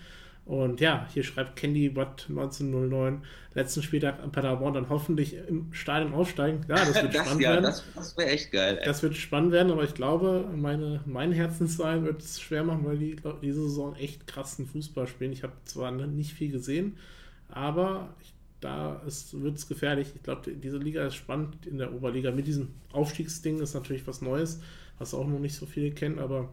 [0.46, 3.20] Und ja, hier schreibt Candy Watt 1909,
[3.53, 6.62] letzten Spieltag an Paderborn dann hoffentlich im Stadion aufsteigen.
[6.66, 7.64] Ja, das wird das, spannend ja, werden.
[7.64, 8.79] Das, das wäre echt geil.
[8.81, 8.87] Ey.
[8.87, 12.96] Das wird spannend werden, aber ich glaube, meine, mein Herzensverein wird es schwer machen, weil
[12.96, 15.33] die diese Saison echt krassen Fußball spielen.
[15.33, 16.96] Ich habe zwar nicht viel gesehen,
[17.51, 20.09] aber ich da wird es gefährlich.
[20.14, 22.31] Ich glaube, diese Liga ist spannend in der Oberliga.
[22.31, 24.61] Mit diesem Aufstiegsding ist natürlich was Neues,
[24.99, 26.49] was auch noch nicht so viele kennen, aber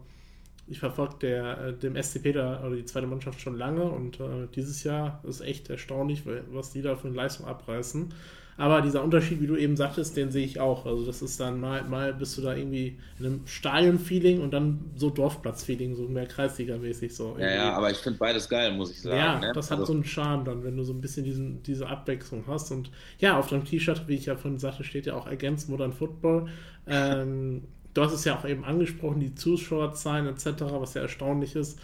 [0.66, 4.46] ich verfolge der, äh, dem SCP da, oder die zweite Mannschaft schon lange und äh,
[4.54, 8.12] dieses Jahr ist echt erstaunlich, was die da für eine Leistung abreißen.
[8.56, 10.86] Aber dieser Unterschied, wie du eben sagtest, den sehe ich auch.
[10.86, 14.92] Also das ist dann mal, mal bist du da irgendwie in einem Stadion-Feeling und dann
[14.94, 17.36] so Dorfplatz-Feeling, so mehr Kreisliga-mäßig so.
[17.38, 19.16] Ja, ja, aber ich finde beides geil, muss ich sagen.
[19.16, 19.52] Ja, ne?
[19.54, 22.44] das hat also, so einen Charme dann, wenn du so ein bisschen diesen, diese Abwechslung
[22.46, 22.70] hast.
[22.70, 25.92] Und ja, auf deinem T-Shirt, wie ich ja vorhin sagte, steht ja auch Against Modern
[25.92, 26.46] Football.
[26.86, 31.80] Ähm, du hast es ja auch eben angesprochen, die Zuschauerzahlen etc., was ja erstaunlich ist.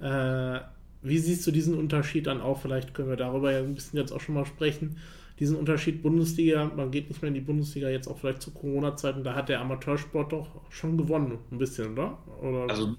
[0.00, 0.60] Äh,
[1.02, 2.62] wie siehst du diesen Unterschied dann auch?
[2.62, 4.96] Vielleicht können wir darüber ja ein bisschen jetzt auch schon mal sprechen
[5.38, 9.24] diesen Unterschied Bundesliga, man geht nicht mehr in die Bundesliga jetzt auch vielleicht zu Corona-Zeiten,
[9.24, 12.18] da hat der Amateursport doch schon gewonnen, ein bisschen, oder?
[12.40, 12.70] oder?
[12.70, 12.94] Also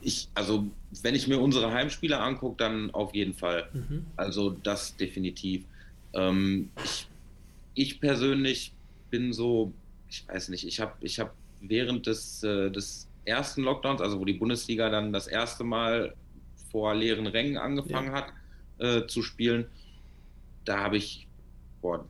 [0.00, 0.66] ich, also
[1.02, 3.68] wenn ich mir unsere Heimspiele angucke, dann auf jeden Fall.
[3.72, 4.06] Mhm.
[4.16, 5.64] Also das definitiv.
[6.12, 7.06] Ähm, ich,
[7.74, 8.72] ich persönlich
[9.10, 9.72] bin so,
[10.08, 14.24] ich weiß nicht, ich habe ich hab während des, äh, des ersten Lockdowns, also wo
[14.24, 16.14] die Bundesliga dann das erste Mal
[16.70, 18.12] vor leeren Rängen angefangen ja.
[18.12, 18.32] hat
[18.78, 19.66] äh, zu spielen,
[20.64, 21.25] da habe ich,
[21.86, 22.04] boah,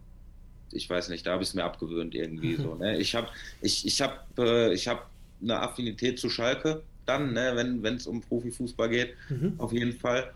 [0.72, 2.74] ich weiß nicht, da habe ich es mir abgewöhnt irgendwie so.
[2.74, 2.98] Ne?
[2.98, 3.28] Ich habe
[3.60, 5.10] ich, ich hab, äh, ich hab
[5.42, 9.54] eine Affinität zu Schalke dann, ne, wenn es um Profifußball geht, mhm.
[9.58, 10.32] auf jeden Fall.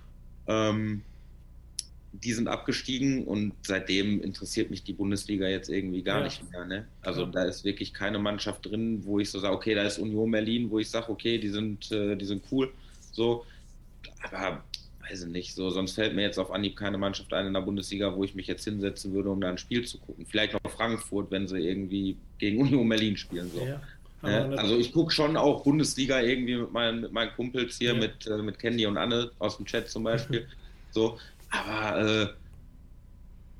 [0.46, 1.02] Ähm,
[2.12, 6.24] die sind abgestiegen und seitdem interessiert mich die Bundesliga jetzt irgendwie gar ja.
[6.24, 6.64] nicht mehr.
[6.64, 6.86] Ne?
[7.02, 7.26] Also ja.
[7.26, 10.70] da ist wirklich keine Mannschaft drin, wo ich so sage, okay, da ist Union Berlin,
[10.70, 12.72] wo ich sage, okay, die sind, äh, die sind cool.
[13.12, 13.44] So,
[14.22, 14.62] aber
[15.10, 17.60] weiß ich nicht, so, sonst fällt mir jetzt auf Anhieb keine Mannschaft ein in der
[17.60, 20.26] Bundesliga, wo ich mich jetzt hinsetzen würde, um da ein Spiel zu gucken.
[20.26, 23.50] Vielleicht noch Frankfurt, wenn sie irgendwie gegen Union Berlin spielen.
[23.50, 23.64] So.
[23.64, 23.80] Ja.
[24.22, 27.98] Ja, also ich gucke schon auch Bundesliga irgendwie mit meinen, mit meinen Kumpels hier, ja.
[27.98, 30.46] mit, äh, mit Candy und Anne aus dem Chat zum Beispiel.
[30.90, 31.18] so,
[31.48, 32.28] aber äh,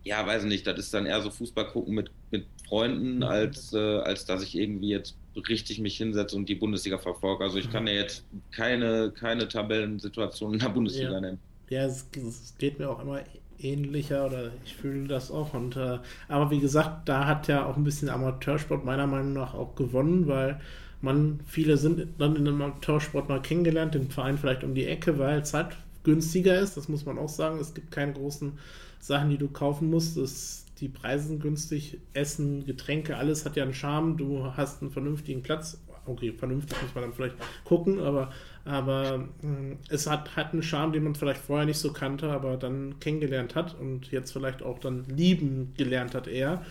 [0.05, 3.79] ja, weiß nicht, das ist dann eher so Fußball gucken mit, mit Freunden, als, äh,
[3.79, 7.45] als dass ich irgendwie jetzt richtig mich hinsetze und die Bundesliga verfolge.
[7.45, 11.21] Also ich kann ja jetzt keine, keine Tabellensituation in der Bundesliga ja.
[11.21, 11.39] nennen.
[11.69, 13.21] Ja, es, es, geht mir auch immer
[13.59, 15.55] ähnlicher oder ich fühle das auch.
[15.55, 19.55] Und äh, aber wie gesagt, da hat ja auch ein bisschen Amateursport meiner Meinung nach
[19.55, 20.61] auch gewonnen, weil
[21.01, 25.19] man, viele sind dann in dem Amateursport mal kennengelernt, den Verein vielleicht um die Ecke,
[25.19, 27.59] weil es halt günstiger ist, das muss man auch sagen.
[27.59, 28.59] Es gibt keine großen
[28.99, 30.17] Sachen, die du kaufen musst.
[30.17, 34.17] Es, die Preise sind günstig, Essen, Getränke, alles hat ja einen Charme.
[34.17, 35.81] Du hast einen vernünftigen Platz.
[36.07, 38.33] Okay, vernünftig muss man dann vielleicht gucken, aber
[38.65, 42.57] aber äh, es hat, hat einen Charme, den man vielleicht vorher nicht so kannte, aber
[42.57, 46.65] dann kennengelernt hat und jetzt vielleicht auch dann lieben gelernt hat eher.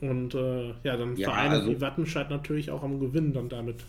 [0.00, 3.84] Und äh, ja, dann ja, Vereine also, wie Wattenscheid natürlich auch am Gewinn dann damit.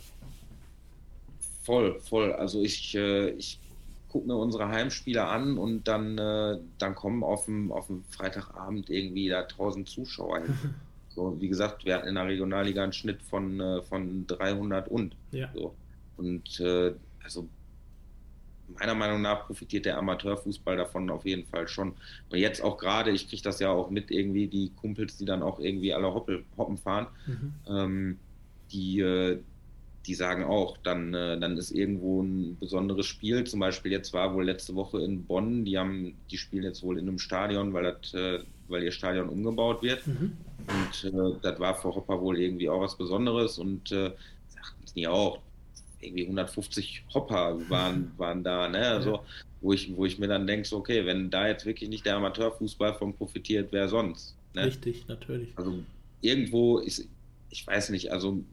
[1.64, 2.34] Voll, voll.
[2.34, 3.60] Also ich, äh, ich
[4.12, 8.90] gucke mir unsere Heimspiele an und dann, äh, dann kommen auf dem, auf dem Freitagabend
[8.90, 10.56] irgendwie da 1000 Zuschauer hin.
[11.10, 15.16] so, wie gesagt, wir hatten in der Regionalliga einen Schnitt von, äh, von 300 und.
[15.32, 15.50] Ja.
[15.54, 15.74] So.
[16.18, 16.94] Und äh,
[17.24, 17.48] also
[18.80, 21.94] meiner Meinung nach profitiert der Amateurfußball davon auf jeden Fall schon.
[22.30, 25.42] Und jetzt auch gerade, ich kriege das ja auch mit irgendwie, die Kumpels, die dann
[25.42, 27.54] auch irgendwie alle Hoppel, Hoppen fahren, mhm.
[27.68, 28.20] ähm,
[28.72, 29.40] die, äh,
[30.08, 33.44] die sagen auch, dann, äh, dann ist irgendwo ein besonderes Spiel.
[33.44, 36.98] Zum Beispiel jetzt war wohl letzte Woche in Bonn, die haben, die spielen jetzt wohl
[36.98, 40.06] in einem Stadion, weil das, äh, weil ihr Stadion umgebaut wird.
[40.08, 40.38] Mhm.
[40.68, 44.12] Und äh, das war für Hopper wohl irgendwie auch was Besonderes und äh,
[44.48, 45.40] sagten die auch,
[46.00, 48.88] irgendwie 150 Hopper waren, waren da, ne?
[48.88, 49.20] Also,
[49.62, 52.16] wo ich, wo ich mir dann denke, so, okay, wenn da jetzt wirklich nicht der
[52.16, 54.36] Amateurfußball von profitiert, wer sonst?
[54.56, 54.66] Ne?
[54.66, 55.50] Richtig, natürlich.
[55.56, 55.84] Also
[56.22, 57.08] irgendwo ist,
[57.52, 58.44] ich weiß nicht, also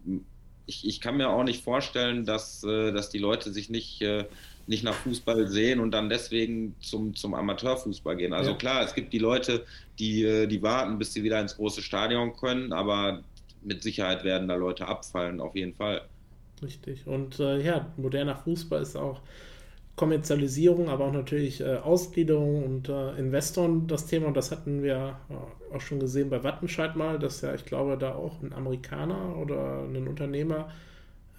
[0.68, 4.26] ich, ich kann mir auch nicht vorstellen, dass, äh, dass die Leute sich nicht, äh,
[4.66, 8.34] nicht nach Fußball sehen und dann deswegen zum, zum Amateurfußball gehen.
[8.34, 8.56] Also ja.
[8.56, 9.64] klar, es gibt die Leute,
[9.98, 13.24] die, äh, die warten, bis sie wieder ins große Stadion können, aber
[13.62, 16.02] mit Sicherheit werden da Leute abfallen, auf jeden Fall.
[16.62, 17.06] Richtig.
[17.06, 19.20] Und äh, ja, moderner Fußball ist auch
[19.98, 24.28] Kommerzialisierung, aber auch natürlich äh, Ausgliederung und äh, Investoren das Thema.
[24.28, 27.98] Und das hatten wir äh, auch schon gesehen bei Wattenscheid mal, dass ja, ich glaube,
[27.98, 30.70] da auch ein Amerikaner oder ein Unternehmer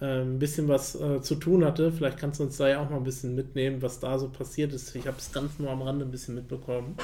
[0.00, 1.90] äh, ein bisschen was äh, zu tun hatte.
[1.90, 4.72] Vielleicht kannst du uns da ja auch mal ein bisschen mitnehmen, was da so passiert
[4.72, 4.94] ist.
[4.94, 6.96] Ich habe es ganz nur am Rande ein bisschen mitbekommen.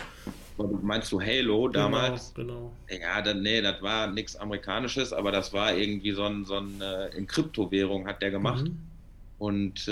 [0.83, 2.33] Meinst du Halo genau, damals?
[2.35, 2.73] Genau.
[2.87, 3.03] genau.
[3.03, 6.81] Ja, dann, nee, das war nichts Amerikanisches, aber das war irgendwie so ein, so ein
[6.81, 8.65] äh, in Kryptowährung hat der gemacht.
[8.65, 8.79] Mhm.
[9.39, 9.89] Und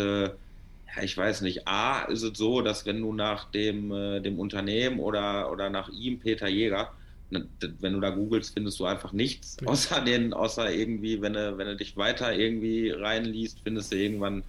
[1.03, 5.01] ich weiß nicht, A ist es so, dass wenn du nach dem, äh, dem Unternehmen
[5.01, 6.93] oder, oder nach ihm, Peter Jäger,
[7.31, 7.49] Ne,
[7.81, 11.67] wenn du da googelst, findest du einfach nichts, außer den, außer irgendwie, wenn du, wenn
[11.67, 14.43] du dich weiter irgendwie reinliest, findest du irgendwann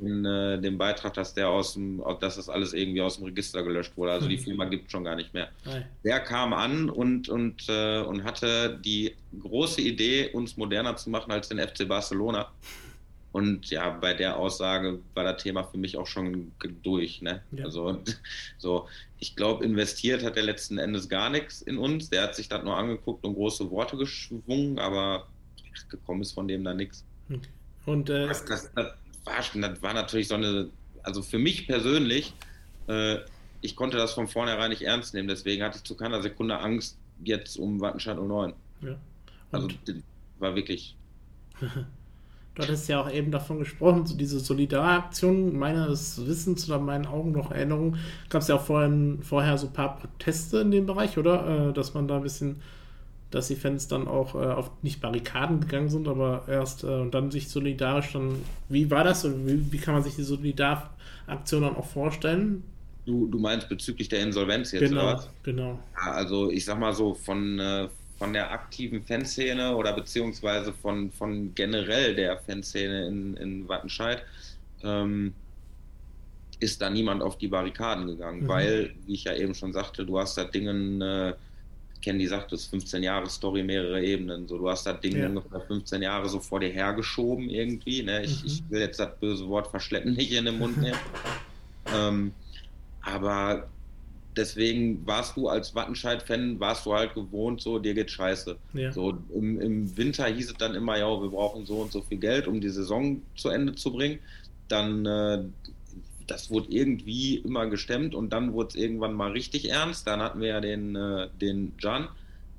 [0.00, 3.62] den, äh, den Beitrag, dass der aus dem, dass das alles irgendwie aus dem Register
[3.62, 4.12] gelöscht wurde.
[4.12, 4.42] Also die mhm.
[4.42, 5.48] Firma gibt es schon gar nicht mehr.
[6.04, 11.32] Der kam an und, und, äh, und hatte die große Idee, uns moderner zu machen
[11.32, 12.50] als den FC Barcelona.
[13.32, 17.22] Und ja, bei der Aussage war das Thema für mich auch schon durch.
[17.22, 17.42] Ne?
[17.52, 17.64] Ja.
[17.64, 17.98] Also
[18.58, 22.10] so, ich glaube, investiert hat er letzten Endes gar nichts in uns.
[22.10, 25.26] Der hat sich das nur angeguckt und große Worte geschwungen, aber
[25.88, 27.04] gekommen ist von dem da nichts.
[27.86, 28.92] Und äh, das, das, das,
[29.24, 30.68] war, das war natürlich so eine,
[31.02, 32.34] also für mich persönlich,
[32.88, 33.18] äh,
[33.62, 36.98] ich konnte das von vornherein nicht ernst nehmen, deswegen hatte ich zu keiner Sekunde Angst
[37.24, 38.52] jetzt um Wattenscheid 09.
[38.82, 38.98] Ja.
[39.52, 39.68] Also
[40.38, 40.96] war wirklich
[42.54, 47.32] Du hattest ja auch eben davon gesprochen, so diese Solidaraktion, meines Wissens oder meinen Augen
[47.32, 47.96] noch Erinnerung,
[48.28, 51.70] gab es ja auch vorhin, vorher so ein paar Proteste in dem Bereich, oder?
[51.70, 52.56] Äh, dass man da ein bisschen
[53.32, 57.12] dass die Fans dann auch äh, auf nicht Barrikaden gegangen sind, aber erst äh, und
[57.12, 58.36] dann sich solidarisch dann.
[58.68, 62.62] Wie war das und wie, wie kann man sich die Solidaraktion dann auch vorstellen?
[63.04, 65.24] Du, du meinst bezüglich der Insolvenz jetzt, genau, oder?
[65.42, 65.78] Genau.
[65.96, 67.88] Ja, also ich sag mal so, von, äh,
[68.22, 74.22] von der aktiven Fanszene oder beziehungsweise von, von generell der Fanszene in, in Wattenscheid
[74.84, 75.34] ähm,
[76.60, 78.48] ist da niemand auf die Barrikaden gegangen, mhm.
[78.48, 81.34] weil, wie ich ja eben schon sagte, du hast da Dingen, äh,
[82.00, 84.46] Candy sagt das 15 Jahre Story, mehrere Ebenen.
[84.46, 85.28] So, du hast da Dinge ja.
[85.28, 88.04] ungefähr 15 Jahre so vor dir hergeschoben irgendwie.
[88.04, 88.22] Ne?
[88.24, 88.46] Ich, mhm.
[88.46, 90.98] ich will jetzt das böse Wort verschleppen nicht in den Mund nehmen.
[91.92, 92.32] ähm,
[93.00, 93.66] aber
[94.36, 98.56] deswegen warst du als Wattenscheid-Fan, warst du halt gewohnt, so, dir geht scheiße.
[98.74, 98.92] Ja.
[98.92, 102.18] So, im, im, Winter hieß es dann immer, ja, wir brauchen so und so viel
[102.18, 104.18] Geld, um die Saison zu Ende zu bringen.
[104.68, 105.44] Dann, äh,
[106.26, 110.06] das wurde irgendwie immer gestemmt und dann wurde es irgendwann mal richtig ernst.
[110.06, 112.08] Dann hatten wir ja den, äh, den Jan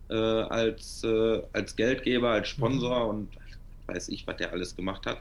[0.10, 3.10] äh, als, äh, als Geldgeber, als Sponsor mhm.
[3.10, 3.30] und
[3.88, 5.18] weiß ich, was der alles gemacht hat.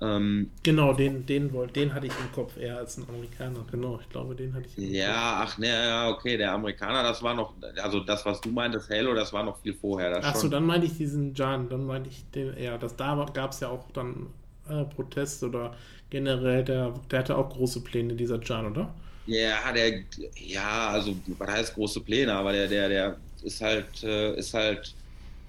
[0.00, 3.64] Ähm, genau, den, den, den hatte ich im Kopf eher als ein Amerikaner.
[3.70, 4.76] Genau, ich glaube, den hatte ich.
[4.76, 5.52] Im ja, Kopf.
[5.52, 9.14] ach, ne, ja, okay, der Amerikaner, das war noch, also das, was du meintest, Halo,
[9.14, 10.24] das war noch viel vorher.
[10.24, 13.60] Achso, dann meinte ich diesen Jan, dann meinte ich den, ja, das, da gab es
[13.60, 14.26] ja auch dann
[14.68, 15.74] äh, Protest oder
[16.10, 18.92] generell, der, der hatte auch große Pläne, dieser Jan, oder?
[19.26, 20.02] Ja, der,
[20.36, 24.94] ja, also, was heißt große Pläne, aber der, der, der ist halt, äh, ist halt,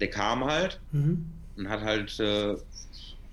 [0.00, 1.26] der kam halt mhm.
[1.56, 2.56] und hat halt äh,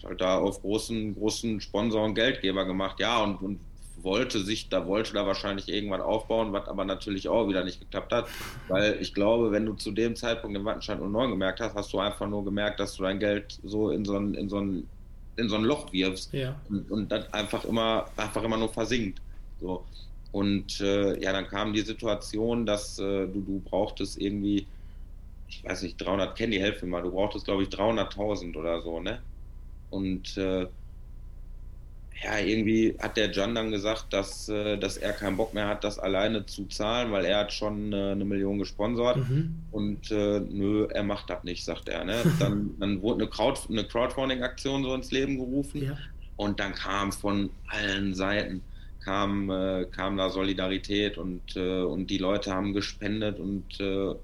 [0.04, 3.60] halt da auf großen, großen Sponsor und Geldgeber gemacht, ja, und, und
[4.04, 8.12] wollte sich, da wollte da wahrscheinlich irgendwann aufbauen, was aber natürlich auch wieder nicht geklappt
[8.12, 8.28] hat,
[8.68, 11.94] weil ich glaube, wenn du zu dem Zeitpunkt den Wattenscheid und neu gemerkt hast, hast
[11.94, 14.88] du einfach nur gemerkt, dass du dein Geld so in so ein, in so ein,
[15.38, 16.56] in so ein Loch wirfst ja.
[16.70, 19.22] und, und das einfach immer, einfach immer nur versinkt.
[19.62, 19.84] So.
[20.32, 24.68] Und äh, ja, dann kam die Situation, dass äh, du, du brauchtest irgendwie,
[25.48, 29.00] ich weiß nicht, 300, kenn die Hälfte mal, du brauchtest glaube ich 300.000 oder so,
[29.00, 29.22] ne?
[29.93, 30.65] Und äh,
[32.23, 35.84] ja, irgendwie hat der John dann gesagt, dass, äh, dass er keinen Bock mehr hat,
[35.84, 39.56] das alleine zu zahlen, weil er hat schon äh, eine Million gesponsert mhm.
[39.71, 42.03] und äh, nö, er macht das nicht, sagt er.
[42.06, 42.23] Ne?
[42.39, 45.97] Dann, dann wurde eine, Crowd, eine Crowdfunding-Aktion so ins Leben gerufen ja.
[46.38, 48.62] und dann kam von allen Seiten
[49.03, 54.15] kam, äh, kam da Solidarität und, äh, und die Leute haben gespendet und äh, ja,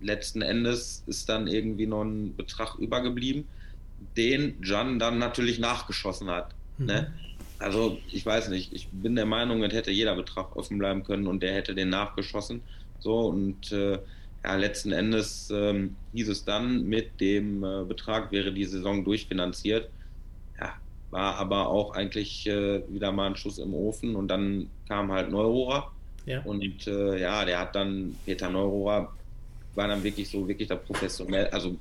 [0.00, 3.44] letzten Endes ist dann irgendwie noch ein Betrag übergeblieben
[4.16, 6.54] den Jan dann natürlich nachgeschossen hat.
[6.78, 6.86] Mhm.
[6.86, 7.12] Ne?
[7.58, 11.26] Also ich weiß nicht, ich bin der Meinung, es hätte jeder Betrag offen bleiben können
[11.26, 12.62] und der hätte den nachgeschossen.
[12.98, 13.98] So und äh,
[14.44, 19.88] ja, letzten Endes ähm, hieß es dann, mit dem äh, Betrag wäre die Saison durchfinanziert.
[20.60, 20.74] Ja,
[21.10, 25.30] war aber auch eigentlich äh, wieder mal ein Schuss im Ofen und dann kam halt
[25.30, 25.92] Neurohrer.
[26.26, 26.42] Ja.
[26.42, 29.12] Und äh, ja, der hat dann, Peter Neurohrer
[29.74, 31.76] war dann wirklich so, wirklich der professionell, also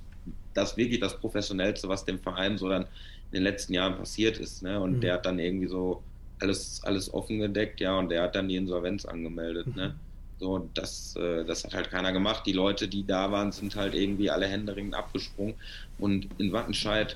[0.53, 4.63] das wirklich das Professionellste, was dem Verein so dann in den letzten Jahren passiert ist.
[4.63, 4.79] Ne?
[4.79, 5.01] Und mhm.
[5.01, 6.03] der hat dann irgendwie so
[6.39, 9.67] alles, alles offen gedeckt, ja, und der hat dann die Insolvenz angemeldet.
[9.67, 9.73] Ne?
[9.73, 9.79] Mhm.
[9.79, 9.95] Ne?
[10.39, 12.47] So, das, äh, das hat halt keiner gemacht.
[12.47, 15.53] Die Leute, die da waren, sind halt irgendwie alle händeringend abgesprungen.
[15.99, 17.15] Und in Wattenscheid,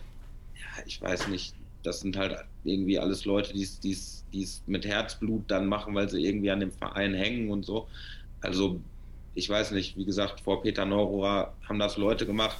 [0.56, 5.66] ja, ich weiß nicht, das sind halt irgendwie alles Leute, die es mit Herzblut dann
[5.66, 7.88] machen, weil sie irgendwie an dem Verein hängen und so.
[8.42, 8.80] Also,
[9.34, 12.58] ich weiß nicht, wie gesagt, vor Peter Neurohrer haben das Leute gemacht,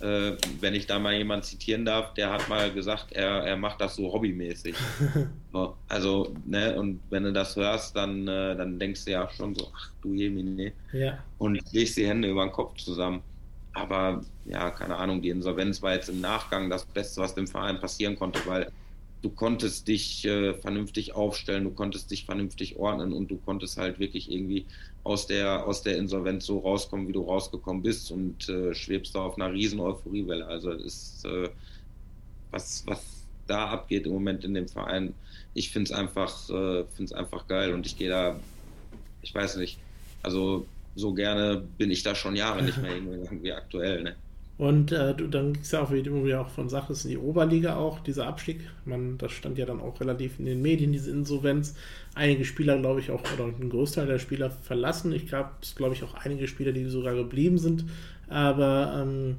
[0.00, 3.80] äh, wenn ich da mal jemanden zitieren darf, der hat mal gesagt, er, er macht
[3.80, 4.76] das so hobbymäßig.
[5.52, 9.54] so, also, ne, und wenn du das hörst, dann, äh, dann denkst du ja schon
[9.54, 10.72] so, ach du Jemine.
[10.92, 11.18] Ja.
[11.38, 13.22] Und legst die Hände über den Kopf zusammen.
[13.72, 17.80] Aber ja, keine Ahnung, die Insolvenz war jetzt im Nachgang das Beste, was dem Verein
[17.80, 18.70] passieren konnte, weil
[19.22, 23.98] du konntest dich äh, vernünftig aufstellen, du konntest dich vernünftig ordnen und du konntest halt
[23.98, 24.66] wirklich irgendwie
[25.08, 29.20] aus der, aus der Insolvenz so rauskommen, wie du rausgekommen bist und äh, schwebst da
[29.20, 30.46] auf einer riesen Euphoriewelle.
[30.46, 31.48] Also das ist äh,
[32.50, 33.02] was, was
[33.46, 35.14] da abgeht im Moment in dem Verein.
[35.54, 38.38] Ich finde es einfach, äh, find's einfach geil und ich gehe da,
[39.22, 39.78] ich weiß nicht,
[40.22, 44.02] also so gerne bin ich da schon Jahre nicht mehr irgendwie aktuell.
[44.02, 44.16] Ne?
[44.58, 47.76] Und äh, dann ging es ja auch, wie du auch von sagtest, in die Oberliga
[47.76, 48.60] auch, dieser Abstieg.
[48.84, 51.76] Man, das stand ja dann auch relativ in den Medien, diese Insolvenz.
[52.16, 55.12] Einige Spieler, glaube ich, auch, oder ein Großteil der Spieler verlassen.
[55.12, 57.84] Ich glaube, es glaube ich auch einige Spieler, die sogar geblieben sind.
[58.28, 59.36] Aber ähm,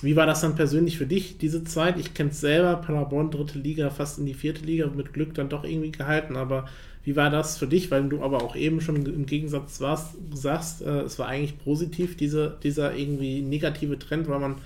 [0.00, 1.98] wie war das dann persönlich für dich, diese Zeit?
[1.98, 5.50] Ich kenne es selber, Paderborn, dritte Liga, fast in die vierte Liga, mit Glück dann
[5.50, 6.34] doch irgendwie gehalten.
[6.34, 6.66] Aber
[7.04, 7.90] wie war das für dich?
[7.90, 12.16] Weil du aber auch eben schon im Gegensatz warst, sagst, äh, es war eigentlich positiv,
[12.16, 14.56] diese, dieser irgendwie negative Trend, weil man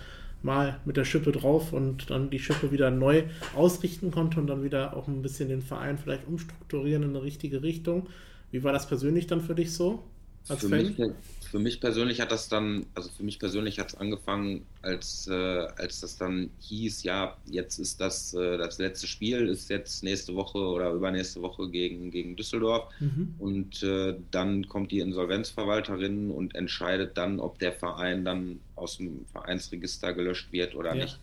[0.43, 4.63] mal mit der Schippe drauf und dann die Schippe wieder neu ausrichten konnte und dann
[4.63, 8.07] wieder auch ein bisschen den Verein vielleicht umstrukturieren in eine richtige Richtung.
[8.53, 10.03] Wie war das persönlich dann für dich so?
[10.49, 10.95] Als für Fan?
[10.97, 11.13] Mich,
[11.51, 15.33] für mich persönlich hat das dann, also für mich persönlich hat es angefangen, als, äh,
[15.33, 20.35] als das dann hieß, ja, jetzt ist das äh, das letzte Spiel, ist jetzt nächste
[20.35, 22.89] Woche oder übernächste Woche gegen, gegen Düsseldorf.
[23.01, 23.35] Mhm.
[23.39, 29.25] Und äh, dann kommt die Insolvenzverwalterin und entscheidet dann, ob der Verein dann aus dem
[29.33, 31.05] Vereinsregister gelöscht wird oder ja.
[31.05, 31.21] nicht.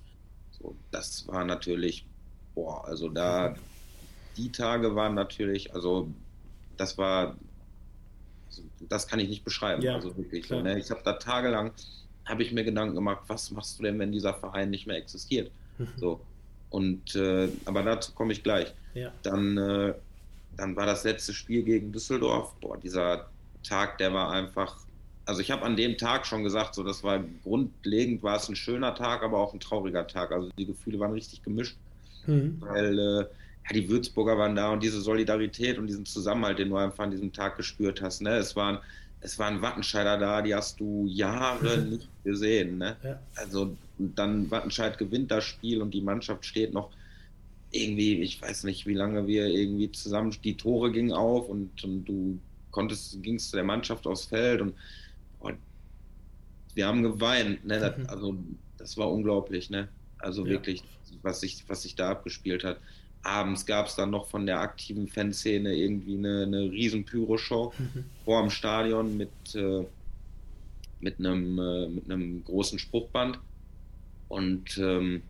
[0.60, 2.06] So, das war natürlich,
[2.56, 3.56] boah, also da,
[4.38, 6.08] die Tage waren natürlich, also
[6.78, 7.36] das war
[8.90, 9.82] das kann ich nicht beschreiben.
[9.82, 10.48] Ja, also wirklich.
[10.48, 10.80] So, ne?
[10.80, 11.72] Ich habe da tagelang,
[12.26, 15.52] habe ich mir Gedanken gemacht, was machst du denn, wenn dieser Verein nicht mehr existiert?
[15.78, 15.88] Mhm.
[15.98, 16.22] So.
[16.70, 18.74] Und äh, aber dazu komme ich gleich.
[18.94, 19.12] Ja.
[19.22, 19.94] Dann, äh,
[20.58, 22.54] dann war das letzte Spiel gegen Düsseldorf.
[22.62, 23.28] Boah, dieser
[23.64, 24.78] Tag, der war einfach.
[25.26, 28.56] Also ich habe an dem Tag schon gesagt, so das war grundlegend war es ein
[28.56, 30.32] schöner Tag, aber auch ein trauriger Tag.
[30.32, 31.78] Also die Gefühle waren richtig gemischt,
[32.26, 32.58] mhm.
[32.60, 33.26] weil äh,
[33.66, 37.12] ja, die Würzburger waren da und diese Solidarität und diesen Zusammenhalt, den du einfach an
[37.12, 38.22] diesem Tag gespürt hast.
[38.22, 38.36] Ne?
[38.36, 38.80] Es, waren,
[39.22, 42.78] es waren Wattenscheider da, die hast du Jahre nicht gesehen.
[42.78, 42.98] Ne?
[43.04, 43.20] Ja.
[43.36, 46.90] Also dann Wattenscheid gewinnt das Spiel und die Mannschaft steht noch
[47.72, 52.06] irgendwie, ich weiß nicht, wie lange wir irgendwie zusammen, die Tore gingen auf und, und
[52.06, 54.74] du konntest, gingst zu der Mannschaft aufs Feld und
[56.76, 57.66] wir haben geweint.
[57.66, 57.80] Ne?
[57.80, 58.36] Das, also
[58.78, 59.88] das war unglaublich, ne?
[60.18, 60.52] Also ja.
[60.52, 60.84] wirklich,
[61.22, 62.80] was sich, was sich da abgespielt hat
[63.24, 68.06] abends gab es dann noch von der aktiven Fanszene irgendwie eine, eine riesen Pyro-Show mhm.
[68.26, 69.86] vor dem Stadion mit, äh,
[71.00, 73.40] mit, einem, äh, mit einem großen Spruchband.
[74.28, 75.22] Und ähm,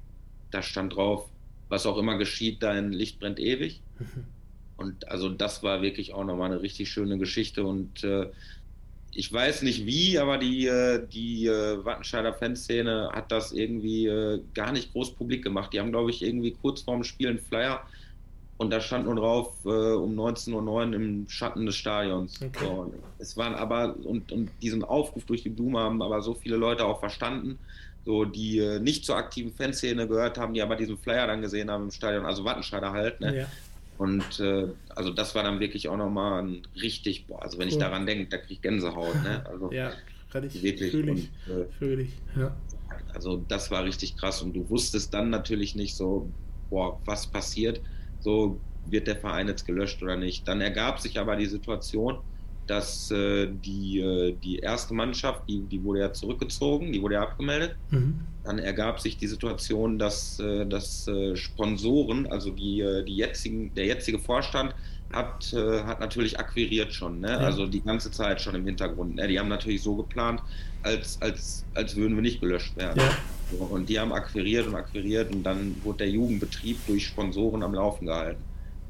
[0.52, 1.30] da stand drauf,
[1.70, 3.82] was auch immer geschieht, dein Licht brennt ewig.
[4.00, 4.26] Mhm.
[4.78, 8.28] Und also das war wirklich auch nochmal eine richtig schöne Geschichte und äh,
[9.16, 14.42] ich weiß nicht wie, aber die, äh, die äh, Wattenscheider Fanszene hat das irgendwie äh,
[14.54, 15.74] gar nicht groß publik gemacht.
[15.74, 17.82] Die haben, glaube ich, irgendwie kurz vorm Spiel einen Flyer
[18.58, 22.42] und da stand nur drauf äh, um 19.09 Uhr im Schatten des Stadions.
[22.42, 22.66] Okay.
[22.66, 26.56] So, es waren aber, und, und diesen Aufruf durch die Blume haben aber so viele
[26.56, 27.60] Leute auch verstanden,
[28.06, 31.70] so die äh, nicht zur aktiven Fanszene gehört haben, die aber diesen Flyer dann gesehen
[31.70, 33.40] haben im Stadion, also Wattenscheider halt, ne?
[33.40, 33.46] Ja.
[33.98, 37.74] Und äh, also das war dann wirklich auch nochmal ein richtig, boah, also wenn cool.
[37.74, 39.16] ich daran denke, da kriege ich Gänsehaut.
[39.24, 39.46] Ne?
[39.46, 39.94] Also ja,
[40.32, 40.92] kann ich wirklich.
[40.92, 42.56] Fühle ich, und, äh, fühl ich, ja.
[43.14, 46.30] Also das war richtig krass und du wusstest dann natürlich nicht so,
[46.70, 47.82] boah, was passiert,
[48.20, 50.48] so wird der Verein jetzt gelöscht oder nicht.
[50.48, 52.18] Dann ergab sich aber die Situation,
[52.68, 57.22] dass äh, die, äh, die erste Mannschaft, die, die wurde ja zurückgezogen, die wurde ja
[57.22, 57.76] abgemeldet.
[57.92, 58.20] Mhm.
[58.44, 63.74] Dann ergab sich die Situation, dass, äh, dass äh, Sponsoren, also die, äh, die jetzigen,
[63.76, 64.74] der jetzige Vorstand,
[65.12, 67.30] hat, äh, hat natürlich akquiriert schon, ne?
[67.30, 67.38] Ja.
[67.38, 69.16] also die ganze Zeit schon im Hintergrund.
[69.16, 69.28] Ne?
[69.28, 70.42] Die haben natürlich so geplant,
[70.82, 73.00] als, als, als würden wir nicht gelöscht werden.
[73.00, 73.18] Ja.
[73.52, 77.74] So, und die haben akquiriert und akquiriert und dann wurde der Jugendbetrieb durch Sponsoren am
[77.76, 78.42] Laufen gehalten.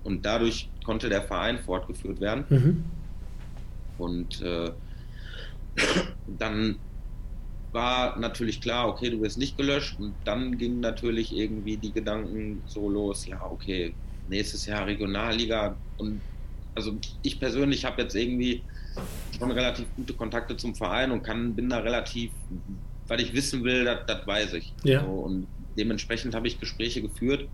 [0.03, 2.45] Und dadurch konnte der Verein fortgeführt werden.
[2.49, 2.83] Mhm.
[3.97, 4.71] Und äh,
[6.37, 6.77] dann
[7.71, 9.99] war natürlich klar, okay, du wirst nicht gelöscht.
[9.99, 13.93] Und dann gingen natürlich irgendwie die Gedanken so los, ja, okay,
[14.29, 15.75] nächstes Jahr Regionalliga.
[15.97, 16.21] Und
[16.75, 18.61] also ich persönlich habe jetzt irgendwie
[19.37, 22.31] schon relativ gute Kontakte zum Verein und kann, bin da relativ,
[23.07, 24.71] weil ich wissen will, das weiß ich.
[24.83, 25.03] Ja.
[25.03, 27.47] So, und dementsprechend habe ich Gespräche geführt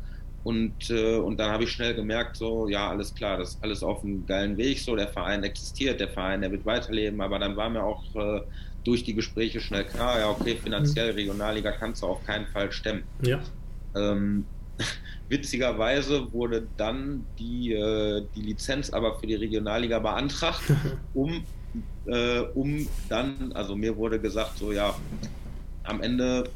[0.43, 3.84] und, äh, und dann habe ich schnell gemerkt, so, ja, alles klar, das ist alles
[3.84, 7.58] auf einem geilen Weg, so, der Verein existiert, der Verein, der wird weiterleben, aber dann
[7.58, 8.41] war mir auch äh,
[8.84, 13.04] durch die Gespräche schnell klar, ja, okay, finanziell Regionalliga kannst du auf keinen Fall stemmen.
[13.21, 13.39] Ja.
[13.95, 14.45] Ähm,
[15.28, 20.62] witzigerweise wurde dann die, äh, die Lizenz aber für die Regionalliga beantragt,
[21.13, 21.43] um,
[22.06, 24.95] äh, um dann, also mir wurde gesagt, so, ja,
[25.84, 26.49] am Ende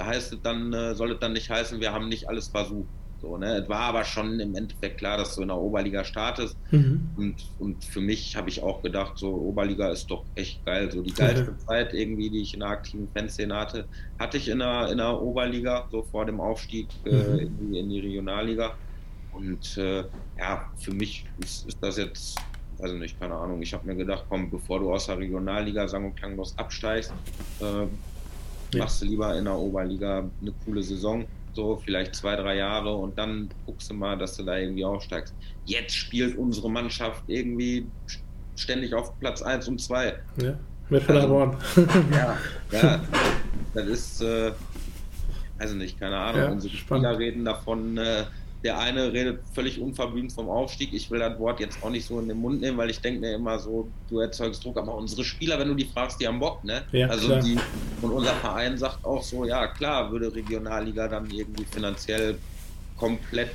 [0.00, 2.88] heißt es dann, äh, soll es dann nicht heißen, wir haben nicht alles versucht.
[3.24, 3.56] So, ne?
[3.56, 6.58] Es war aber schon im Endeffekt klar, dass du in der Oberliga startest.
[6.70, 7.08] Mhm.
[7.16, 10.90] Und, und für mich habe ich auch gedacht, so Oberliga ist doch echt geil.
[10.90, 11.58] So die geilste mhm.
[11.60, 13.86] Zeit irgendwie, die ich in der aktiven Fanszene hatte,
[14.18, 17.38] hatte ich in der, in der Oberliga, so vor dem Aufstieg äh, mhm.
[17.38, 18.74] in, die, in, die, Regionalliga.
[19.32, 20.04] Und äh,
[20.38, 22.38] ja, für mich ist, ist das jetzt
[22.80, 23.62] also nicht, keine Ahnung.
[23.62, 27.12] Ich habe mir gedacht, komm, bevor du aus der Regionalliga sang- und klanglos absteigst,
[27.60, 27.86] äh,
[28.78, 33.16] machst du lieber in der Oberliga eine coole Saison, so vielleicht zwei, drei Jahre und
[33.18, 35.34] dann guckst du mal, dass du da irgendwie aufsteigst.
[35.64, 37.86] Jetzt spielt unsere Mannschaft irgendwie
[38.56, 40.14] ständig auf Platz 1 und 2.
[40.42, 40.58] Ja,
[40.90, 41.56] mit Paderborn.
[41.76, 41.80] Also,
[42.12, 42.38] ja,
[42.72, 43.00] ja,
[43.74, 44.52] das ist, äh,
[45.58, 47.06] also nicht, keine Ahnung, ja, unsere spannend.
[47.06, 48.24] Spieler reden davon, äh,
[48.64, 50.94] der eine redet völlig unverblümt vom Aufstieg.
[50.94, 53.20] Ich will das Wort jetzt auch nicht so in den Mund nehmen, weil ich denke
[53.20, 54.78] mir immer so, du erzeugst Druck.
[54.78, 56.82] Aber unsere Spieler, wenn du die fragst, die haben Bock, ne?
[56.92, 57.58] Ja, also die,
[58.00, 62.38] und unser Verein sagt auch so, ja klar, würde Regionalliga dann irgendwie finanziell
[62.96, 63.50] komplett,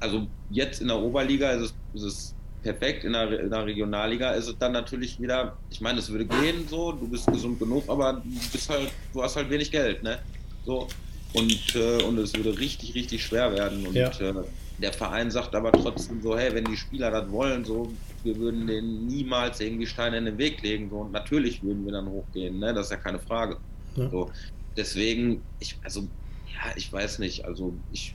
[0.00, 3.04] also jetzt in der Oberliga ist es, ist es perfekt.
[3.04, 6.66] In der, in der, Regionalliga ist es dann natürlich wieder, ich meine, es würde gehen
[6.66, 10.18] so, du bist gesund genug, aber du bist halt, du hast halt wenig Geld, ne?
[10.64, 10.88] So.
[11.32, 13.86] Und, äh, und es würde richtig, richtig schwer werden.
[13.86, 14.08] Und ja.
[14.08, 14.34] äh,
[14.78, 17.92] der Verein sagt aber trotzdem so, hey, wenn die Spieler das wollen, so,
[18.24, 20.90] wir würden denen niemals irgendwie Steine in den Weg legen.
[20.90, 22.74] So, und natürlich würden wir dann hochgehen, ne?
[22.74, 23.58] Das ist ja keine Frage.
[23.96, 24.10] Ja.
[24.10, 24.30] So.
[24.76, 28.14] Deswegen, ich, also, ja, ich weiß nicht, also ich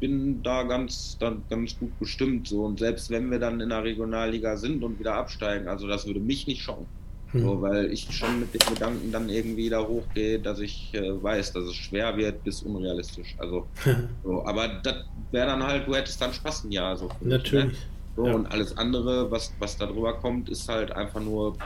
[0.00, 2.48] bin da ganz, dann ganz gut bestimmt.
[2.48, 2.64] So.
[2.64, 6.20] Und selbst wenn wir dann in der Regionalliga sind und wieder absteigen, also das würde
[6.20, 6.86] mich nicht schocken.
[7.32, 7.42] Hm.
[7.42, 11.52] So, weil ich schon mit den Gedanken dann irgendwie da hochgehe, dass ich äh, weiß,
[11.52, 13.34] dass es schwer wird bis unrealistisch.
[13.38, 13.66] Also,
[14.24, 14.96] so, aber das
[15.30, 16.96] wäre dann halt, du hättest dann Spaß ein Jahr.
[16.96, 17.64] So Natürlich.
[17.66, 17.78] Mich, ne?
[18.16, 18.34] so, ja.
[18.34, 21.56] Und alles andere, was, was da drüber kommt, ist halt einfach nur,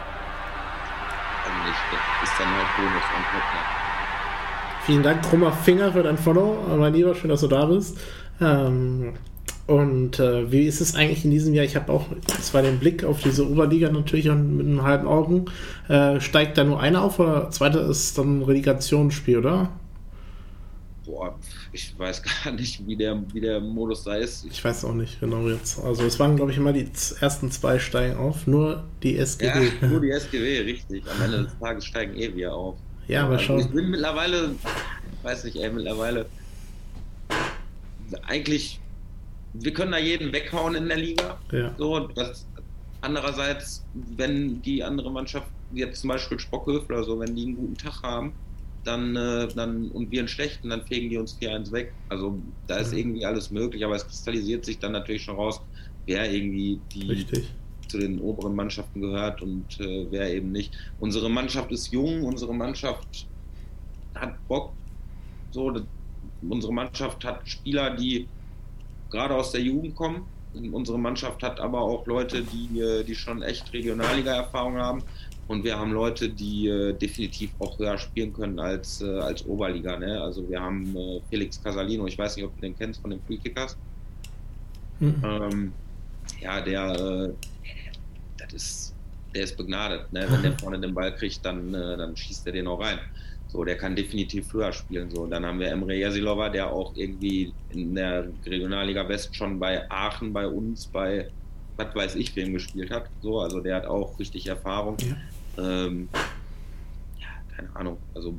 [1.67, 3.47] nicht, ist dann halt Bonus und top.
[3.55, 3.77] Ne?
[4.83, 6.59] Vielen Dank, krummer Finger, für dein Follow.
[6.77, 7.99] Mein Lieber, schön, dass du da bist.
[8.41, 9.15] Ähm,
[9.67, 11.65] und äh, wie ist es eigentlich in diesem Jahr?
[11.65, 12.07] Ich habe auch
[12.41, 15.47] zwar den Blick auf diese Oberliga natürlich mit einem halben Augen.
[15.89, 19.71] Äh, steigt da nur einer auf oder zweite ist dann ein Relegationsspiel, oder?
[21.05, 21.37] Boah,
[21.73, 24.47] ich weiß gar nicht, wie der, wie der Modus da ist.
[24.49, 25.83] Ich weiß auch nicht genau jetzt.
[25.83, 26.89] Also es waren, glaube ich, immer die
[27.21, 29.71] ersten zwei steigen auf, nur die SGW.
[29.81, 31.03] Ja, nur die SGW, richtig.
[31.11, 32.77] Am Ende des Tages steigen eh wir auf.
[33.09, 33.61] Ja, aber also, schon.
[33.61, 34.55] Ich bin mittlerweile,
[35.25, 36.27] weiß nicht, ey, mittlerweile
[38.27, 38.81] eigentlich,
[39.61, 41.39] wir können da jeden weghauen in der Liga.
[41.53, 41.75] Ja.
[41.79, 42.47] So, das,
[43.01, 43.85] andererseits,
[44.17, 48.03] wenn die andere Mannschaft, jetzt zum Beispiel Spockhöfler oder so, wenn die einen guten Tag
[48.03, 48.33] haben,
[48.85, 51.93] dann, äh, dann und wir einen schlechten, dann fegen die uns 4-1 weg.
[52.09, 52.99] Also da ist mhm.
[52.99, 55.61] irgendwie alles möglich, aber es kristallisiert sich dann natürlich schon raus,
[56.07, 57.53] wer irgendwie die Richtig.
[57.89, 60.73] zu den oberen Mannschaften gehört und äh, wer eben nicht.
[61.01, 63.27] Unsere Mannschaft ist jung, unsere Mannschaft
[64.15, 64.73] hat Bock.
[65.51, 65.73] So,
[66.49, 68.29] unsere Mannschaft hat Spieler, die
[69.11, 70.27] gerade aus der Jugend kommen.
[70.73, 75.03] Unsere Mannschaft hat aber auch Leute, die, äh, die schon echt Regionalliga-Erfahrung haben.
[75.49, 79.97] Und wir haben Leute, die äh, definitiv auch höher spielen können als, äh, als Oberliga.
[79.97, 80.21] Ne?
[80.21, 83.21] Also wir haben äh, Felix Casalino, ich weiß nicht, ob du den kennst von den
[83.27, 83.77] Free Kickers.
[84.99, 85.23] Mhm.
[85.25, 85.73] Ähm,
[86.41, 87.33] ja, der,
[88.39, 88.95] das ist,
[89.35, 90.13] der ist begnadet.
[90.13, 90.27] Ne?
[90.29, 92.99] Wenn der vorne den Ball kriegt, dann, dann schießt er den auch rein.
[93.49, 95.11] So, der kann definitiv höher spielen.
[95.11, 99.89] So, dann haben wir Emre Jasilova, der auch irgendwie in der Regionalliga West schon bei
[99.91, 101.29] Aachen, bei uns, bei
[101.77, 103.09] was weiß ich wem gespielt hat.
[103.23, 104.97] So, also der hat auch richtig Erfahrung.
[104.99, 106.09] Ja, ähm,
[107.19, 107.99] ja keine Ahnung.
[108.15, 108.35] Also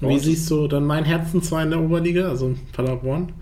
[0.00, 3.32] Wie siehst du dann mein Herzen zwar in der Oberliga, also Paderborn?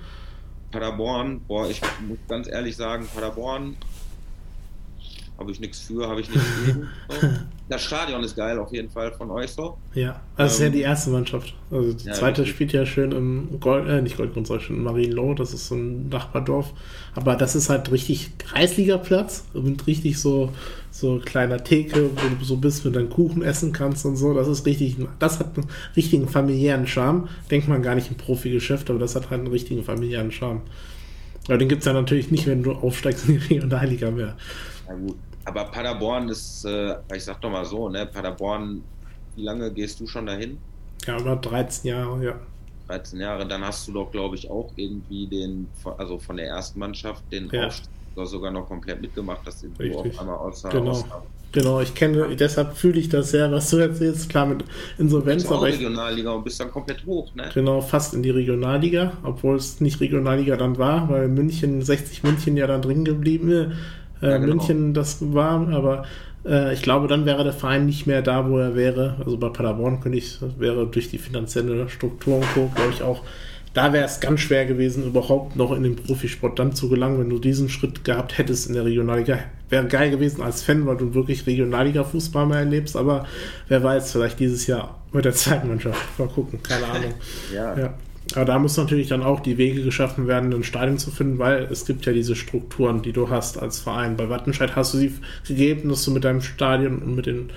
[0.70, 3.76] Paderborn, boah, ich muss ganz ehrlich sagen, Paderborn
[5.43, 6.88] habe ich nichts für, habe ich nichts gegen.
[7.20, 7.28] So.
[7.68, 9.78] Das Stadion ist geil auf jeden Fall von euch so.
[9.95, 11.55] Ja, das ähm, ist ja ähm, die erste Mannschaft.
[11.70, 12.55] Also die ja, zweite richtig.
[12.55, 16.09] spielt ja schön im Gold, äh, nicht Goldgrund, schön in Marienloh, das ist so ein
[16.09, 16.72] Nachbardorf.
[17.14, 20.51] Aber das ist halt richtig Kreisligaplatz und richtig so,
[20.90, 24.34] so kleiner Theke, wo du so bist, mit deinem Kuchen essen kannst und so.
[24.34, 25.66] Das ist richtig, das hat einen
[25.97, 27.28] richtigen familiären Charme.
[27.51, 30.61] Denkt man gar nicht im Profigeschäft, aber das hat halt einen richtigen familiären Charme.
[31.49, 34.36] Aber den gibt es ja natürlich nicht, wenn du aufsteigst in die Regionalliga mehr.
[34.88, 38.82] Ja gut, aber Paderborn ist, äh, ich sag doch mal so, ne, Paderborn,
[39.36, 40.59] wie lange gehst du schon dahin?
[41.07, 42.34] Ja, über 13 Jahre, ja.
[42.88, 45.68] 13 Jahre, dann hast du doch, glaube ich, auch irgendwie den,
[45.99, 47.66] also von der ersten Mannschaft, den ja.
[47.66, 47.88] Aufstieg
[48.24, 49.68] sogar noch komplett mitgemacht, dass du
[49.99, 51.05] auf einmal außer, genau.
[51.55, 54.64] Genau, ich kenne, deshalb fühle ich das sehr, was du erzählst, klar mit
[54.97, 55.45] Insolvenz.
[55.51, 57.51] aber ich, Regionalliga und bist dann komplett hoch, ne?
[57.53, 62.57] Genau, fast in die Regionalliga, obwohl es nicht Regionalliga dann war, weil München, 60 München
[62.57, 63.76] ja dann drin geblieben ist
[64.22, 64.54] äh, ja, genau.
[64.54, 66.04] München das war, aber
[66.44, 69.16] äh, ich glaube, dann wäre der Verein nicht mehr da, wo er wäre.
[69.24, 73.22] Also bei Paderborn könnte ich, wäre durch die finanzielle Struktur und Co., glaube ich, auch,
[73.74, 77.30] da wäre es ganz schwer gewesen, überhaupt noch in den Profisport dann zu gelangen, wenn
[77.30, 79.38] du diesen Schritt gehabt hättest in der Regionalliga.
[79.70, 83.24] Wäre geil gewesen als Fan, weil du wirklich Regionalliga-Fußball mehr erlebst, aber
[83.68, 86.18] wer weiß, vielleicht dieses Jahr mit der zweiten Mannschaft.
[86.18, 87.14] Mal gucken, keine Ahnung.
[87.54, 87.78] ja.
[87.78, 87.94] ja.
[88.37, 91.68] Aber da muss natürlich dann auch die Wege geschaffen werden, ein Stadion zu finden, weil
[91.70, 94.16] es gibt ja diese Strukturen, die du hast als Verein.
[94.16, 95.12] Bei Wattenscheid hast du sie
[95.47, 97.51] gegeben, dass du mit deinem Stadion und mit den,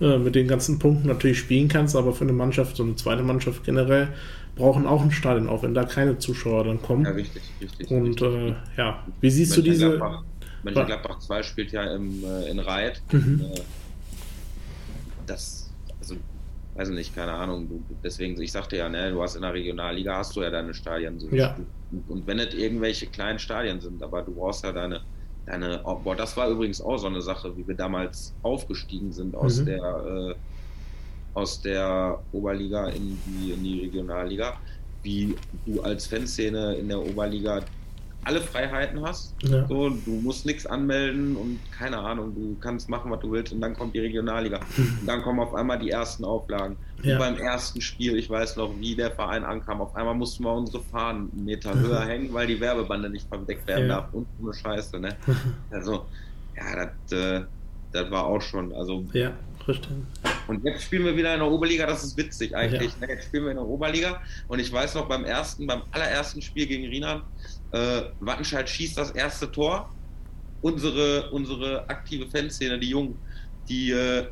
[0.00, 3.22] äh, mit den ganzen Punkten natürlich spielen kannst, aber für eine Mannschaft, so eine zweite
[3.22, 4.08] Mannschaft generell,
[4.56, 7.04] brauchen auch ein Stadion, auch wenn da keine Zuschauer dann kommen.
[7.04, 7.90] Ja, richtig, richtig.
[7.90, 8.32] Und richtig.
[8.32, 10.00] Äh, ja, wie siehst du diese.
[10.62, 13.02] Mönchengladbach 2 spielt ja im, äh, in Reit.
[13.10, 13.40] Mhm.
[13.52, 13.60] Äh,
[15.26, 15.61] das
[16.74, 17.68] weiß nicht, keine Ahnung.
[17.68, 20.74] Du, deswegen, ich sagte ja, ne, du hast in der Regionalliga hast du ja deine
[20.74, 21.18] Stadien.
[21.18, 21.56] So ja.
[21.90, 25.02] Und, und wenn es irgendwelche kleinen Stadien sind, aber du brauchst ja deine,
[25.46, 29.34] deine, oh, boah, das war übrigens auch so eine Sache, wie wir damals aufgestiegen sind
[29.34, 29.66] aus mhm.
[29.66, 30.34] der, äh,
[31.34, 34.56] aus der Oberliga in die, in die Regionalliga,
[35.02, 35.34] wie
[35.66, 37.62] du als Fanszene in der Oberliga
[38.24, 39.34] alle Freiheiten hast.
[39.42, 39.66] Ja.
[39.66, 43.60] So, du musst nichts anmelden und keine Ahnung, du kannst machen, was du willst und
[43.60, 44.60] dann kommt die Regionalliga.
[44.76, 46.76] und dann kommen auf einmal die ersten Auflagen.
[47.02, 47.18] Ja.
[47.18, 50.84] beim ersten Spiel, ich weiß noch, wie der Verein ankam, auf einmal mussten wir unsere
[50.84, 53.96] Fahnen einen Meter höher hängen, weil die Werbebande nicht verdeckt werden ja.
[53.96, 55.00] darf und so eine Scheiße.
[55.00, 55.16] Ne?
[55.70, 56.06] Also,
[56.56, 57.44] ja, das, äh,
[57.90, 59.32] das war auch schon, also ja.
[59.66, 59.90] Richtig.
[60.48, 62.92] Und jetzt spielen wir wieder in der Oberliga, das ist witzig eigentlich.
[63.00, 63.06] Ja.
[63.06, 63.12] Ne?
[63.14, 66.66] Jetzt spielen wir in der Oberliga und ich weiß noch beim ersten, beim allerersten Spiel
[66.66, 67.22] gegen Rienan,
[67.72, 69.94] äh, Wattenscheid schießt das erste Tor.
[70.60, 73.18] Unsere, unsere aktive Fanszene, die Jungen,
[73.68, 74.26] die äh,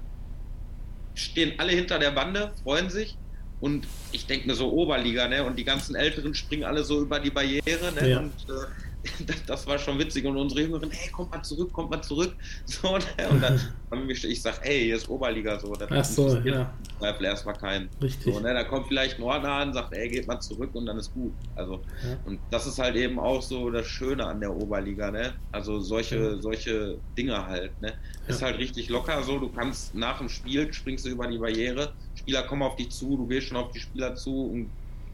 [1.14, 3.16] stehen alle hinter der Bande, freuen sich.
[3.60, 5.44] Und ich denke mir so Oberliga, ne?
[5.44, 8.08] Und die ganzen Älteren springen alle so über die Barriere, ne?
[8.08, 8.18] Ja.
[8.20, 8.89] Und äh,
[9.46, 10.24] das war schon witzig.
[10.26, 12.34] Und unsere Jüngeren, ey, kommt mal zurück, kommt mal zurück.
[12.66, 13.28] So, ne?
[13.30, 15.72] Und dann haben wir, ich sag, ey, hier ist Oberliga so.
[15.74, 16.72] Das Ach so, ja.
[16.98, 17.88] Zweifel erstmal keinen.
[18.00, 18.32] Richtig.
[18.32, 18.54] So, ne?
[18.54, 21.32] Da kommt vielleicht Nordner an, sagt, ey, geht mal zurück und dann ist gut.
[21.56, 22.16] Also, ja.
[22.26, 25.34] und das ist halt eben auch so das Schöne an der Oberliga, ne?
[25.52, 26.40] Also solche, ja.
[26.40, 27.94] solche Dinge halt, ne?
[28.28, 31.92] Ist halt richtig locker so, du kannst nach dem Spiel springst du über die Barriere,
[32.14, 34.70] Spieler kommen auf dich zu, du gehst schon auf die Spieler zu und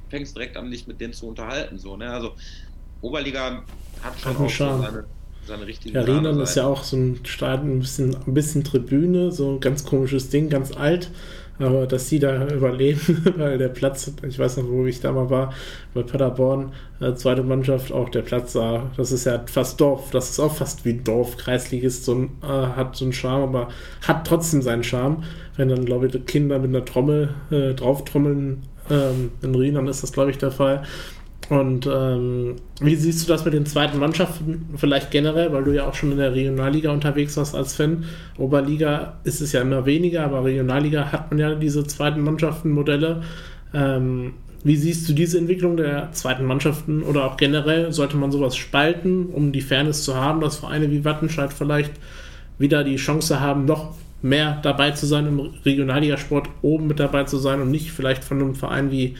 [0.08, 1.78] fängst direkt an, dich mit denen zu unterhalten.
[1.78, 2.10] So, ne?
[2.10, 2.34] Also
[3.06, 3.62] Oberliga
[4.02, 5.04] hat schon auch so seine,
[5.46, 9.52] seine richtige Ja, ist ja auch so ein Stadion, ein bisschen, ein bisschen Tribüne, so
[9.52, 11.10] ein ganz komisches Ding, ganz alt.
[11.58, 13.00] Aber dass sie da überleben,
[13.36, 15.54] weil der Platz, ich weiß noch, wo ich da mal war,
[15.94, 20.30] bei Paderborn, äh, zweite Mannschaft, auch der Platz da, das ist ja fast Dorf, das
[20.30, 23.68] ist auch fast wie Dorf, Kreisligist, so ein, äh, hat so einen Charme, aber
[24.06, 25.24] hat trotzdem seinen Charme.
[25.56, 30.12] Wenn dann, glaube ich, Kinder mit einer Trommel äh, drauftrommeln, ähm, in Rienan ist das,
[30.12, 30.82] glaube ich, der Fall.
[31.48, 35.86] Und ähm, wie siehst du das mit den zweiten Mannschaften vielleicht generell, weil du ja
[35.86, 38.04] auch schon in der Regionalliga unterwegs warst als Fan?
[38.36, 43.22] Oberliga ist es ja immer weniger, aber Regionalliga hat man ja diese zweiten Mannschaftenmodelle.
[43.72, 44.34] Ähm,
[44.64, 47.92] wie siehst du diese Entwicklung der zweiten Mannschaften oder auch generell?
[47.92, 51.92] Sollte man sowas spalten, um die Fairness zu haben, dass Vereine wie Wattenscheid vielleicht
[52.58, 57.36] wieder die Chance haben, noch mehr dabei zu sein im Regionalligasport, oben mit dabei zu
[57.36, 59.14] sein und nicht vielleicht von einem Verein wie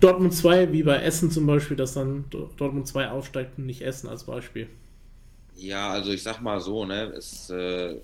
[0.00, 4.08] Dortmund 2, wie bei Essen zum Beispiel, dass dann Dortmund 2 aufsteigt und nicht Essen
[4.08, 4.68] als Beispiel.
[5.56, 7.96] Ja, also ich sag mal so, ne, es, äh,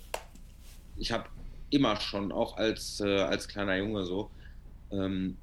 [0.97, 1.25] ich habe
[1.69, 4.29] immer schon, auch als, äh, als kleiner Junge so,
[4.91, 5.37] ähm,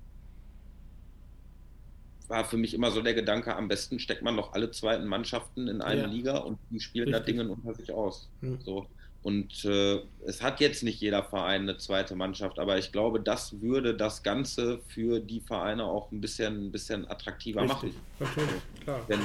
[2.28, 5.68] war für mich immer so der Gedanke, am besten steckt man doch alle zweiten Mannschaften
[5.68, 6.06] in eine ja.
[6.06, 7.36] Liga und die spielen Richtig.
[7.36, 8.28] da Dinge unter sich aus.
[8.40, 8.58] Hm.
[8.60, 8.86] So.
[9.26, 13.60] Und äh, es hat jetzt nicht jeder Verein eine zweite Mannschaft, aber ich glaube, das
[13.60, 17.94] würde das Ganze für die Vereine auch ein bisschen, ein bisschen attraktiver Richtig, machen.
[18.20, 19.00] Natürlich, klar.
[19.08, 19.18] Wenn,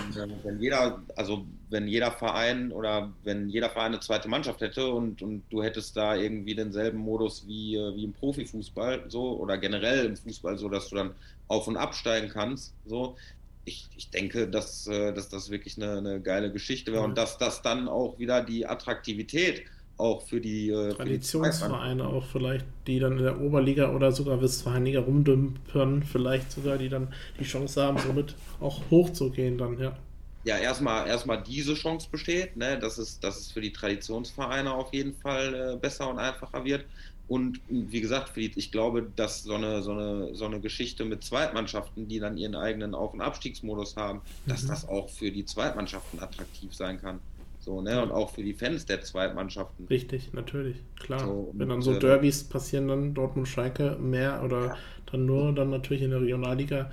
[0.43, 5.21] wenn jeder, also wenn jeder Verein oder wenn jeder Verein eine zweite Mannschaft hätte und,
[5.21, 10.07] und du hättest da irgendwie denselben Modus wie, äh, wie im Profifußball, so oder generell
[10.07, 11.13] im Fußball, so dass du dann
[11.47, 13.17] auf und absteigen kannst, so,
[13.65, 17.09] ich, ich denke, dass, äh, dass das wirklich eine, eine geile Geschichte wäre mhm.
[17.09, 19.63] und dass das dann auch wieder die Attraktivität
[20.01, 25.01] auch für die äh, Traditionsvereine auch vielleicht, die dann in der Oberliga oder sogar Westfalenliga
[25.01, 29.95] rumdümpern, vielleicht sogar, die dann die Chance haben, somit auch hochzugehen dann, ja.
[30.43, 34.91] Ja, erstmal erstmal diese Chance besteht, ne, dass es, dass es für die Traditionsvereine auf
[34.91, 36.85] jeden Fall äh, besser und einfacher wird.
[37.27, 42.09] Und wie gesagt, ich glaube, dass so eine, so, eine, so eine Geschichte mit Zweitmannschaften,
[42.09, 44.49] die dann ihren eigenen Auf- und Abstiegsmodus haben, mhm.
[44.49, 47.19] dass das auch für die Zweitmannschaften attraktiv sein kann.
[47.61, 48.01] So, ne?
[48.01, 49.85] Und auch für die Fans der Zweitmannschaften.
[49.87, 51.19] Richtig, natürlich, klar.
[51.19, 54.77] So, Wenn dann so äh, Derbys passieren, dann Dortmund Schalke mehr oder ja.
[55.11, 56.89] dann nur dann natürlich in der Regionalliga.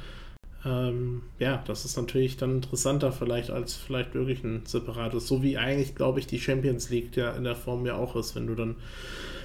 [0.66, 5.27] Ähm, ja, das ist natürlich dann interessanter vielleicht als vielleicht wirklich ein separates.
[5.27, 8.37] So wie eigentlich, glaube ich, die Champions League ja in der Form ja auch ist,
[8.37, 8.77] wenn du dann,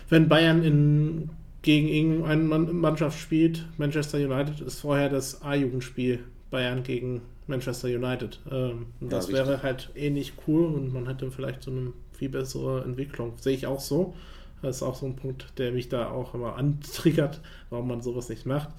[0.10, 1.30] wenn Bayern in
[1.62, 6.20] gegen irgendeine Mannschaft spielt, Manchester United ist vorher das A-Jugendspiel
[6.52, 8.40] Bayern gegen Manchester United.
[8.50, 12.84] Ähm, das ja, wäre halt ähnlich cool und man hätte vielleicht so eine viel bessere
[12.84, 13.34] Entwicklung.
[13.38, 14.16] Sehe ich auch so.
[14.62, 18.30] Das ist auch so ein Punkt, der mich da auch immer antriggert, warum man sowas
[18.30, 18.70] nicht macht.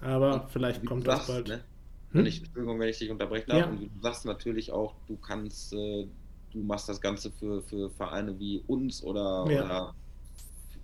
[0.00, 1.48] Aber und vielleicht kommt das bald.
[1.48, 1.60] Ne?
[2.12, 2.26] Hm?
[2.26, 3.58] Ich, Entschuldigung, wenn ich dich unterbrechen darf.
[3.58, 3.66] Ja.
[3.66, 6.06] Und du sagst natürlich auch, du kannst, äh,
[6.52, 9.64] du machst das Ganze für, für Vereine wie uns oder, ja.
[9.64, 9.94] oder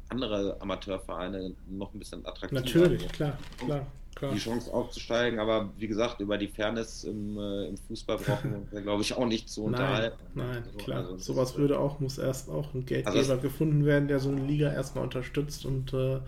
[0.08, 2.60] andere Amateurvereine noch ein bisschen attraktiver.
[2.62, 3.86] Natürlich, klar, klar.
[4.18, 4.32] Klar.
[4.32, 5.38] die Chance aufzusteigen.
[5.38, 9.26] Aber wie gesagt, über die Fairness im, äh, im Fußball brauchen wir, glaube ich, auch
[9.26, 10.16] nicht zu unterhalten.
[10.34, 10.98] Nein, nein also, klar.
[10.98, 14.30] Also, Sowas ist, würde auch, muss erst auch ein Geldgeber also gefunden werden, der so
[14.30, 16.18] eine Liga erstmal unterstützt und äh,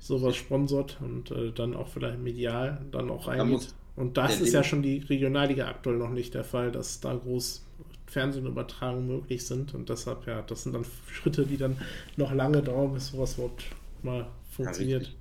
[0.00, 3.68] sowas sponsort und äh, dann auch vielleicht medial dann auch eingeht.
[3.94, 7.64] Und das ist ja schon die Regionalliga aktuell noch nicht der Fall, dass da groß
[8.06, 11.76] Fernsehübertragungen möglich sind und deshalb, ja, das sind dann Schritte, die dann
[12.16, 13.64] noch lange dauern, bis sowas überhaupt
[14.02, 15.06] mal funktioniert.
[15.06, 15.12] Ja,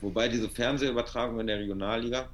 [0.00, 2.28] Wobei diese Fernsehübertragung in der Regionalliga,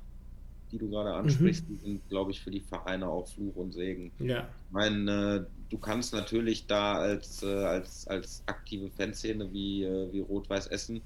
[0.70, 1.72] die du gerade ansprichst, mhm.
[1.72, 4.10] die sind, glaube ich, für die Vereine auch Fluch und Segen.
[4.18, 4.40] Ja.
[4.40, 10.12] Ich meine, äh, du kannst natürlich da als, äh, als, als aktive Fanszene wie, äh,
[10.12, 11.00] wie Rot-Weiß Essen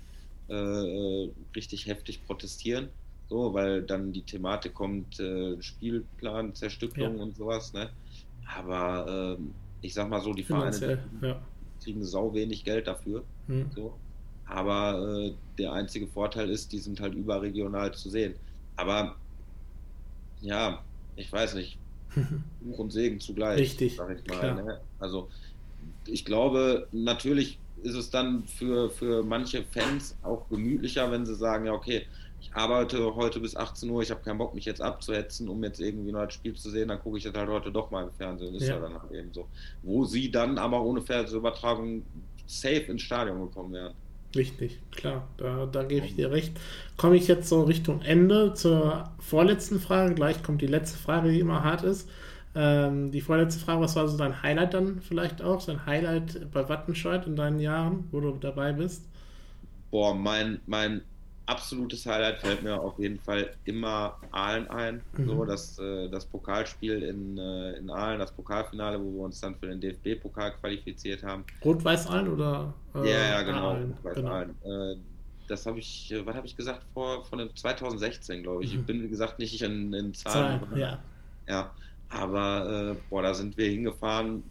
[0.48, 2.88] äh, äh, richtig heftig protestieren.
[3.28, 7.22] So, weil dann die Thematik kommt, äh, Spielplan, Zerstückelung ja.
[7.22, 7.90] und sowas, ne?
[8.56, 9.52] Aber ähm,
[9.82, 11.38] ich sag mal so, die Vereine ja.
[11.82, 13.24] kriegen sau wenig Geld dafür.
[13.46, 13.70] Mhm.
[13.74, 13.92] So.
[14.48, 18.34] Aber äh, der einzige Vorteil ist, die sind halt überregional zu sehen.
[18.76, 19.16] Aber
[20.40, 20.82] ja,
[21.16, 21.78] ich weiß nicht.
[22.60, 23.60] Buch und Segen zugleich.
[23.60, 23.96] Richtig.
[23.96, 24.80] Sag ich mal, ne?
[24.98, 25.28] Also
[26.06, 31.66] ich glaube, natürlich ist es dann für, für manche Fans auch gemütlicher, wenn sie sagen,
[31.66, 32.06] ja, okay,
[32.40, 35.80] ich arbeite heute bis 18 Uhr, ich habe keinen Bock, mich jetzt abzuhetzen, um jetzt
[35.80, 38.12] irgendwie noch ein Spiel zu sehen, dann gucke ich das halt heute doch mal im
[38.12, 38.54] Fernsehen.
[38.54, 39.46] Ist ja, ja dann halt eben so.
[39.82, 42.04] Wo sie dann aber ohne Fernsehübertragung
[42.46, 43.92] safe ins Stadion gekommen wären.
[44.36, 46.58] Richtig, klar, da, da gebe ich dir recht.
[46.96, 50.14] Komme ich jetzt so Richtung Ende zur vorletzten Frage.
[50.14, 52.08] Gleich kommt die letzte Frage, die immer hart ist.
[52.54, 55.64] Ähm, die vorletzte Frage, was war so dein Highlight dann vielleicht auch?
[55.64, 59.08] Dein Highlight bei Wattenscheid in deinen Jahren, wo du dabei bist?
[59.90, 61.02] Boah, mein, mein
[61.48, 65.00] absolutes Highlight fällt mir auf jeden Fall immer Aalen ein.
[65.16, 65.26] Mhm.
[65.26, 69.54] So, das, äh, das Pokalspiel in, äh, in Aalen, das Pokalfinale, wo wir uns dann
[69.56, 71.44] für den DFB-Pokal qualifiziert haben.
[71.64, 72.74] Rot-Weiß-Aalen oder?
[72.94, 73.74] Äh, ja, ja, genau.
[73.74, 74.54] Rot-Weiß-Aalen.
[74.62, 74.92] Genau.
[74.92, 74.96] Äh,
[75.48, 78.74] das habe ich, was habe ich gesagt, vor von 2016, glaube ich.
[78.74, 78.80] Mhm.
[78.80, 80.60] Ich bin, wie gesagt, nicht in, in Zahlen.
[80.60, 80.98] Zahlen ja.
[81.48, 81.70] ja.
[82.10, 84.42] Aber, boah, da sind wir hingefahren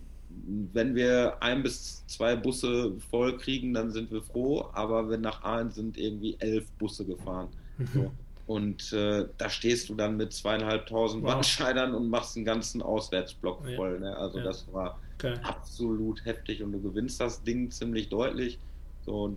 [0.74, 5.44] wenn wir ein bis zwei Busse voll kriegen, dann sind wir froh, aber wenn nach
[5.44, 7.50] Aalen sind irgendwie elf Busse gefahren.
[7.78, 7.88] Mhm.
[7.94, 8.12] So.
[8.48, 11.34] Und äh, da stehst du dann mit zweieinhalbtausend wow.
[11.34, 13.76] Wandscheidern und machst einen ganzen Auswärtsblock ja.
[13.76, 14.00] voll.
[14.00, 14.16] Ne?
[14.16, 14.46] Also ja.
[14.46, 15.34] das war okay.
[15.44, 18.58] absolut heftig und du gewinnst das Ding ziemlich deutlich.
[19.06, 19.36] So,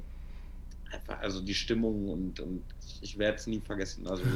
[0.92, 2.62] einfach, also die Stimmung und, und
[3.00, 4.06] ich werde es nie vergessen.
[4.06, 4.22] Also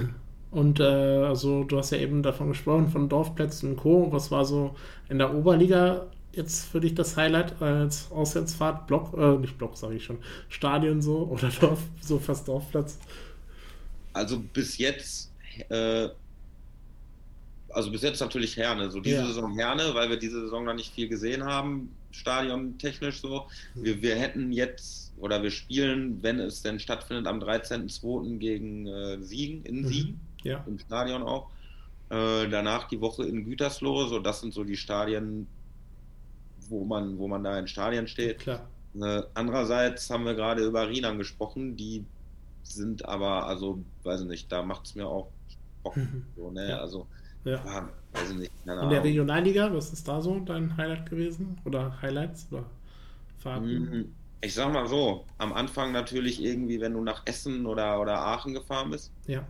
[0.55, 4.13] Und äh, also du hast ja eben davon gesprochen, von Dorfplätzen und Co.
[4.13, 4.77] Was war so
[5.09, 6.07] in der Oberliga
[6.37, 8.87] jetzt für dich das Highlight als Auswärtsfahrt?
[8.87, 10.19] Block, äh, nicht Block, sage ich schon,
[10.49, 12.99] Stadion so oder Dorf, so fast Dorfplatz?
[14.13, 15.33] Also bis jetzt,
[15.69, 16.09] äh,
[17.69, 18.91] also bis jetzt natürlich Herne.
[18.91, 19.27] So diese ja.
[19.27, 23.47] Saison Herne, weil wir diese Saison noch nicht viel gesehen haben, stadiontechnisch so.
[23.75, 28.39] Wir, wir hätten jetzt, oder wir spielen, wenn es denn stattfindet, am 13.02.
[28.39, 29.87] gegen äh, Siegen, in mhm.
[29.87, 30.65] Siegen, ja.
[30.67, 31.51] im Stadion auch.
[32.11, 35.47] Äh, danach die Woche in Gütersloh, so das sind so die Stadien,
[36.69, 38.41] wo man, wo man da in Stadien steht.
[38.41, 38.67] Klar.
[39.01, 42.05] Äh, andererseits haben wir gerade über Rinan gesprochen, die
[42.63, 45.29] sind aber, also, weiß ich nicht, da macht es mir auch
[45.83, 45.97] Bock.
[45.97, 46.25] Mhm.
[46.37, 46.71] So, ne?
[46.71, 46.79] ja.
[46.79, 47.07] Also,
[47.45, 47.63] ja.
[47.65, 47.89] ja.
[48.13, 48.53] weiß ich nicht.
[48.65, 51.59] In der Regionalliga, was ist da so dein Highlight gewesen?
[51.65, 52.65] Oder Highlights oder
[53.39, 53.67] Fahrten?
[53.67, 54.15] Mhm.
[54.41, 58.55] Ich sag mal so, am Anfang natürlich irgendwie, wenn du nach Essen oder, oder Aachen
[58.55, 59.11] gefahren bist.
[59.27, 59.45] Ja.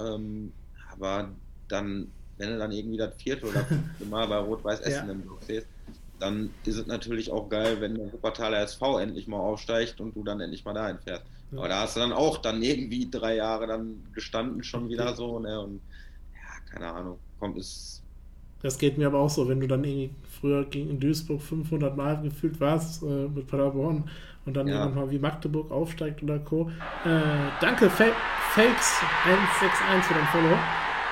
[0.00, 0.52] Ähm,
[0.92, 1.30] aber
[1.68, 5.12] dann, wenn du dann irgendwie das vierte oder fünfte Mal bei Rot-Weiß Essen ja.
[5.12, 5.66] im Block stehst,
[6.24, 10.24] dann ist es natürlich auch geil, wenn der Wuppertaler SV endlich mal aufsteigt und du
[10.24, 11.24] dann endlich mal dahin fährst.
[11.50, 11.58] Ja.
[11.58, 15.38] Aber da hast du dann auch dann irgendwie drei Jahre dann gestanden schon wieder so,
[15.38, 15.60] ne?
[15.60, 15.80] Und
[16.34, 18.02] ja, keine Ahnung, kommt es.
[18.62, 20.10] Das geht mir aber auch so, wenn du dann irgendwie
[20.40, 24.04] früher gegen Duisburg 500 Mal gefühlt warst äh, mit Paderborn
[24.46, 24.80] und dann ja.
[24.80, 26.70] irgendwann mal wie Magdeburg aufsteigt oder Co.
[27.04, 27.20] Äh,
[27.60, 30.58] danke, Fakes 161 für dein Follow,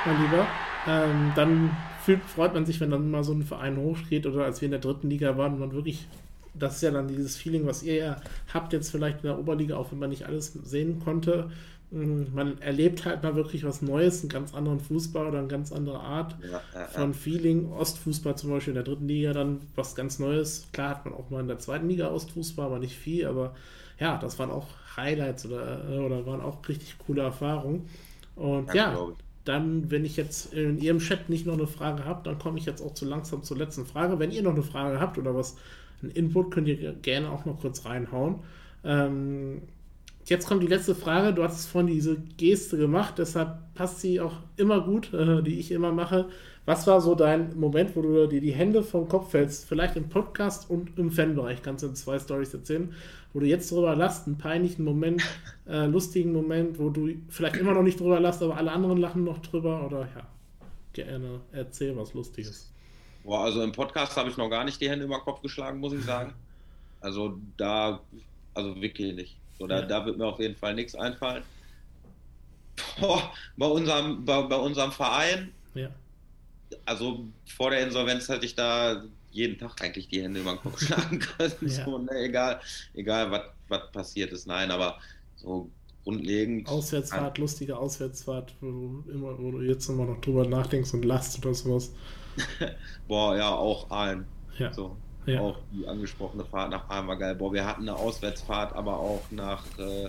[0.07, 0.47] mein Lieber.
[0.87, 1.71] Ähm, dann
[2.05, 4.73] fühlt, freut man sich, wenn dann mal so ein Verein hochgeht oder als wir in
[4.73, 6.07] der dritten Liga waren und man wirklich,
[6.55, 8.17] das ist ja dann dieses Feeling, was ihr ja
[8.53, 11.51] habt jetzt vielleicht in der Oberliga, auch wenn man nicht alles sehen konnte.
[11.91, 15.73] Mm, man erlebt halt mal wirklich was Neues, einen ganz anderen Fußball oder eine ganz
[15.73, 17.71] andere Art ja, ja, von Feeling.
[17.73, 20.69] Ostfußball zum Beispiel in der dritten Liga dann was ganz Neues.
[20.73, 23.27] Klar hat man auch mal in der zweiten Liga Ostfußball, aber nicht viel.
[23.27, 23.55] Aber
[23.99, 27.89] ja, das waren auch Highlights oder, oder waren auch richtig coole Erfahrungen.
[28.35, 29.09] Und ja, ja
[29.45, 32.67] dann, wenn ich jetzt in Ihrem Chat nicht noch eine Frage habe, dann komme ich
[32.67, 34.19] jetzt auch zu langsam zur letzten Frage.
[34.19, 35.57] Wenn ihr noch eine Frage habt oder was,
[36.03, 38.37] ein Input, könnt ihr gerne auch noch kurz reinhauen.
[38.85, 39.63] Ähm,
[40.27, 41.33] jetzt kommt die letzte Frage.
[41.35, 45.71] Du hast vorhin diese Geste gemacht, deshalb passt sie auch immer gut, äh, die ich
[45.71, 46.29] immer mache.
[46.65, 49.65] Was war so dein Moment, wo du dir die Hände vom Kopf fällst?
[49.65, 52.95] Vielleicht im Podcast und im Fanbereich kannst du zwei Stories erzählen,
[53.33, 55.23] wo du jetzt drüber lachst, einen peinlichen Moment,
[55.67, 59.25] äh, lustigen Moment, wo du vielleicht immer noch nicht drüber lachst, aber alle anderen lachen
[59.25, 60.27] noch drüber oder ja,
[60.93, 62.73] gerne erzähl was Lustiges.
[63.25, 65.81] Boah, also im Podcast habe ich noch gar nicht die Hände über den Kopf geschlagen,
[65.81, 66.33] muss ich sagen.
[67.05, 67.99] Also da,
[68.55, 69.37] also wirklich nicht.
[69.59, 69.87] So, da, ja.
[69.87, 71.43] da wird mir auf jeden Fall nichts einfallen.
[73.01, 75.91] Boah, bei unserem, bei, bei unserem Verein, ja
[76.87, 79.03] also vor der Insolvenz hätte ich da
[79.33, 81.55] jeden Tag eigentlich die Hände über den Kopf schlagen können.
[81.63, 81.85] Ja.
[81.85, 82.61] So, ne, egal,
[82.95, 84.47] egal was passiert ist.
[84.47, 84.99] Nein, aber
[85.37, 85.71] so
[86.05, 86.69] grundlegend.
[86.69, 91.39] Auswärtsfahrt, lustige Auswärtsfahrt, wo du, immer, wo du jetzt immer noch drüber nachdenkst und lachst
[91.45, 91.93] oder sowas.
[93.09, 94.25] Boah, ja, auch Aalen.
[94.59, 94.73] Ja.
[94.73, 94.97] So.
[95.27, 95.41] Ja.
[95.41, 97.35] Auch die angesprochene Fahrt nach Aalen war geil.
[97.37, 100.09] Boah, wir hatten eine Auswärtsfahrt, aber auch nach äh,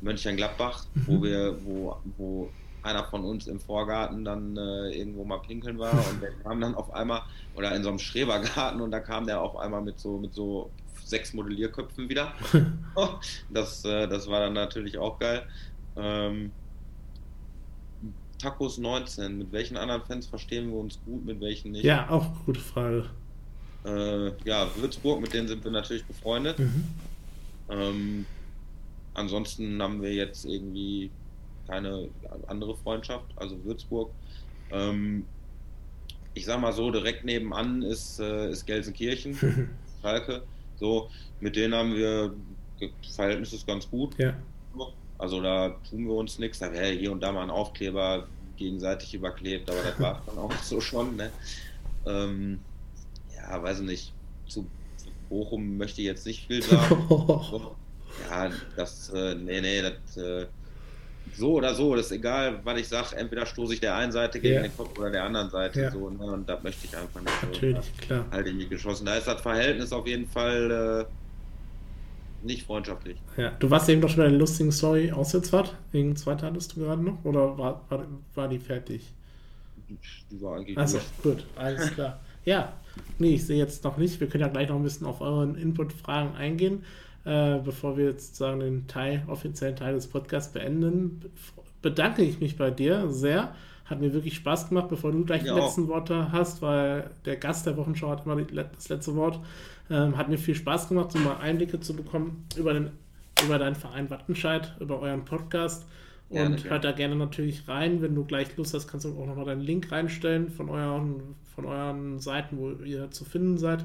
[0.00, 1.02] Mönchengladbach, Mhm.
[1.06, 2.50] wo wir, wo, wo
[2.82, 6.74] einer von uns im Vorgarten dann äh, irgendwo mal pinkeln war und der kam dann
[6.74, 7.22] auf einmal,
[7.56, 10.70] oder in so einem Schrebergarten und da kam der auf einmal mit so, mit so
[11.04, 12.32] sechs Modellierköpfen wieder.
[13.50, 15.46] das, äh, das war dann natürlich auch geil.
[15.96, 16.52] Ähm,
[18.38, 21.84] Tacos 19, mit welchen anderen Fans verstehen wir uns gut, mit welchen nicht?
[21.84, 23.10] Ja, auch gute Frage.
[23.84, 26.58] Äh, ja, Würzburg, mit denen sind wir natürlich befreundet.
[26.58, 26.84] Mhm.
[27.68, 28.26] Ähm,
[29.14, 31.10] ansonsten haben wir jetzt irgendwie
[31.68, 32.08] keine
[32.46, 34.10] andere Freundschaft, also Würzburg.
[34.72, 35.24] Ähm,
[36.34, 39.70] ich sag mal so, direkt nebenan ist, äh, ist Gelsenkirchen,
[40.02, 40.42] Schalke.
[40.78, 41.10] So,
[41.40, 42.32] mit denen haben wir,
[42.80, 44.16] das Verhältnis ist ganz gut.
[44.18, 44.34] Ja.
[45.18, 46.60] Also da tun wir uns nichts.
[46.60, 50.52] Da wäre hier und da mal ein Aufkleber gegenseitig überklebt, aber das war dann auch
[50.62, 51.16] so schon.
[51.16, 51.30] Ne?
[52.06, 52.60] Ähm,
[53.34, 54.12] ja, weiß ich nicht.
[54.46, 54.66] Zu
[55.28, 57.08] Bochum möchte ich jetzt nicht viel sagen.
[58.30, 60.46] Ja, das, äh, nee, nee, das, äh,
[61.36, 63.16] so oder so, das ist egal, was ich sage.
[63.16, 64.62] Entweder stoße ich der einen Seite gegen Ja.
[64.62, 65.80] den Kopf oder der anderen Seite.
[65.82, 65.90] Ja.
[65.90, 66.24] So, ne?
[66.24, 67.32] Und das möchte ich einfach nicht.
[67.40, 68.24] So, Natürlich, klar.
[68.30, 69.06] Halt in die geschossen.
[69.06, 73.16] Da ist das Verhältnis auf jeden Fall äh, nicht freundschaftlich.
[73.36, 75.74] Ja, du warst eben doch schon bei der lustigen Story Auswärtsfahrt.
[75.92, 77.24] Irgendein zweiter hattest du gerade noch?
[77.24, 78.04] Oder war, war,
[78.34, 79.12] war die fertig?
[80.30, 82.20] Die war eigentlich Achso, gut, alles klar.
[82.44, 82.72] Ja,
[83.18, 84.20] nee, ich sehe jetzt noch nicht.
[84.20, 86.84] Wir können ja gleich noch ein bisschen auf euren Input-Fragen eingehen,
[87.28, 91.20] äh, bevor wir jetzt sagen den Teil, offiziellen Teil des Podcasts beenden.
[91.82, 93.54] Bedanke ich mich bei dir sehr.
[93.84, 97.36] Hat mir wirklich Spaß gemacht, bevor du gleich Ja, die letzten Worte hast, weil der
[97.36, 99.40] Gast der Wochenschau hat immer das letzte Wort.
[99.90, 102.90] Ähm, hat mir viel Spaß gemacht, so mal Einblicke zu bekommen über, den,
[103.44, 105.86] über deinen Verein Wattenscheid, über euren Podcast.
[106.30, 106.70] Gerne, Und gerne.
[106.70, 108.00] hört da gerne natürlich rein.
[108.00, 111.66] Wenn du gleich Lust hast, kannst du auch nochmal deinen Link reinstellen von euren, von
[111.66, 113.84] euren Seiten, wo ihr zu finden seid.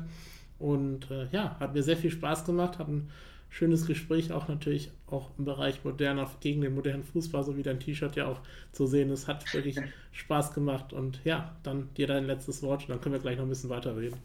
[0.59, 3.09] Und äh, ja, hat mir sehr viel Spaß gemacht, hat ein
[3.53, 7.79] schönes Gespräch, auch natürlich auch im Bereich moderner, gegen den modernen Fußball, so wie dein
[7.79, 8.39] T-Shirt ja auch
[8.71, 9.27] zu sehen ist.
[9.27, 9.77] Hat wirklich
[10.11, 10.91] Spaß gemacht.
[10.91, 14.17] Und ja, dann dir dein letztes Wort, dann können wir gleich noch ein bisschen weiterreden.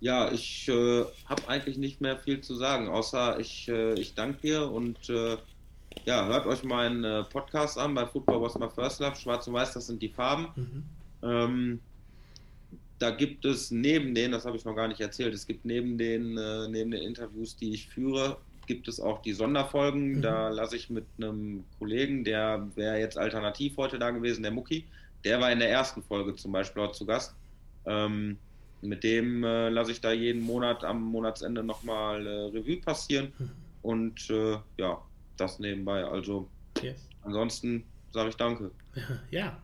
[0.00, 4.42] Ja, ich äh, habe eigentlich nicht mehr viel zu sagen, außer ich, äh, ich danke
[4.42, 5.38] dir und äh,
[6.04, 9.16] ja, hört euch meinen äh, Podcast an bei Football Was My First Love.
[9.16, 10.48] Schwarz und Weiß, das sind die Farben.
[10.56, 10.82] Mhm.
[11.22, 11.80] Ähm,
[12.98, 15.98] da gibt es neben den, das habe ich noch gar nicht erzählt, es gibt neben
[15.98, 20.16] den, äh, neben den Interviews, die ich führe, gibt es auch die Sonderfolgen.
[20.16, 20.22] Mhm.
[20.22, 24.84] Da lasse ich mit einem Kollegen, der wäre jetzt alternativ heute da gewesen, der Mucki,
[25.24, 27.34] der war in der ersten Folge zum Beispiel auch zu Gast.
[27.84, 28.38] Ähm,
[28.82, 33.32] mit dem äh, lasse ich da jeden Monat am Monatsende nochmal äh, Revue passieren.
[33.38, 33.50] Mhm.
[33.82, 35.00] Und äh, ja,
[35.36, 36.04] das nebenbei.
[36.04, 36.48] Also
[36.82, 37.08] Yes.
[37.22, 38.70] ansonsten sage ich danke.
[39.30, 39.54] Ja,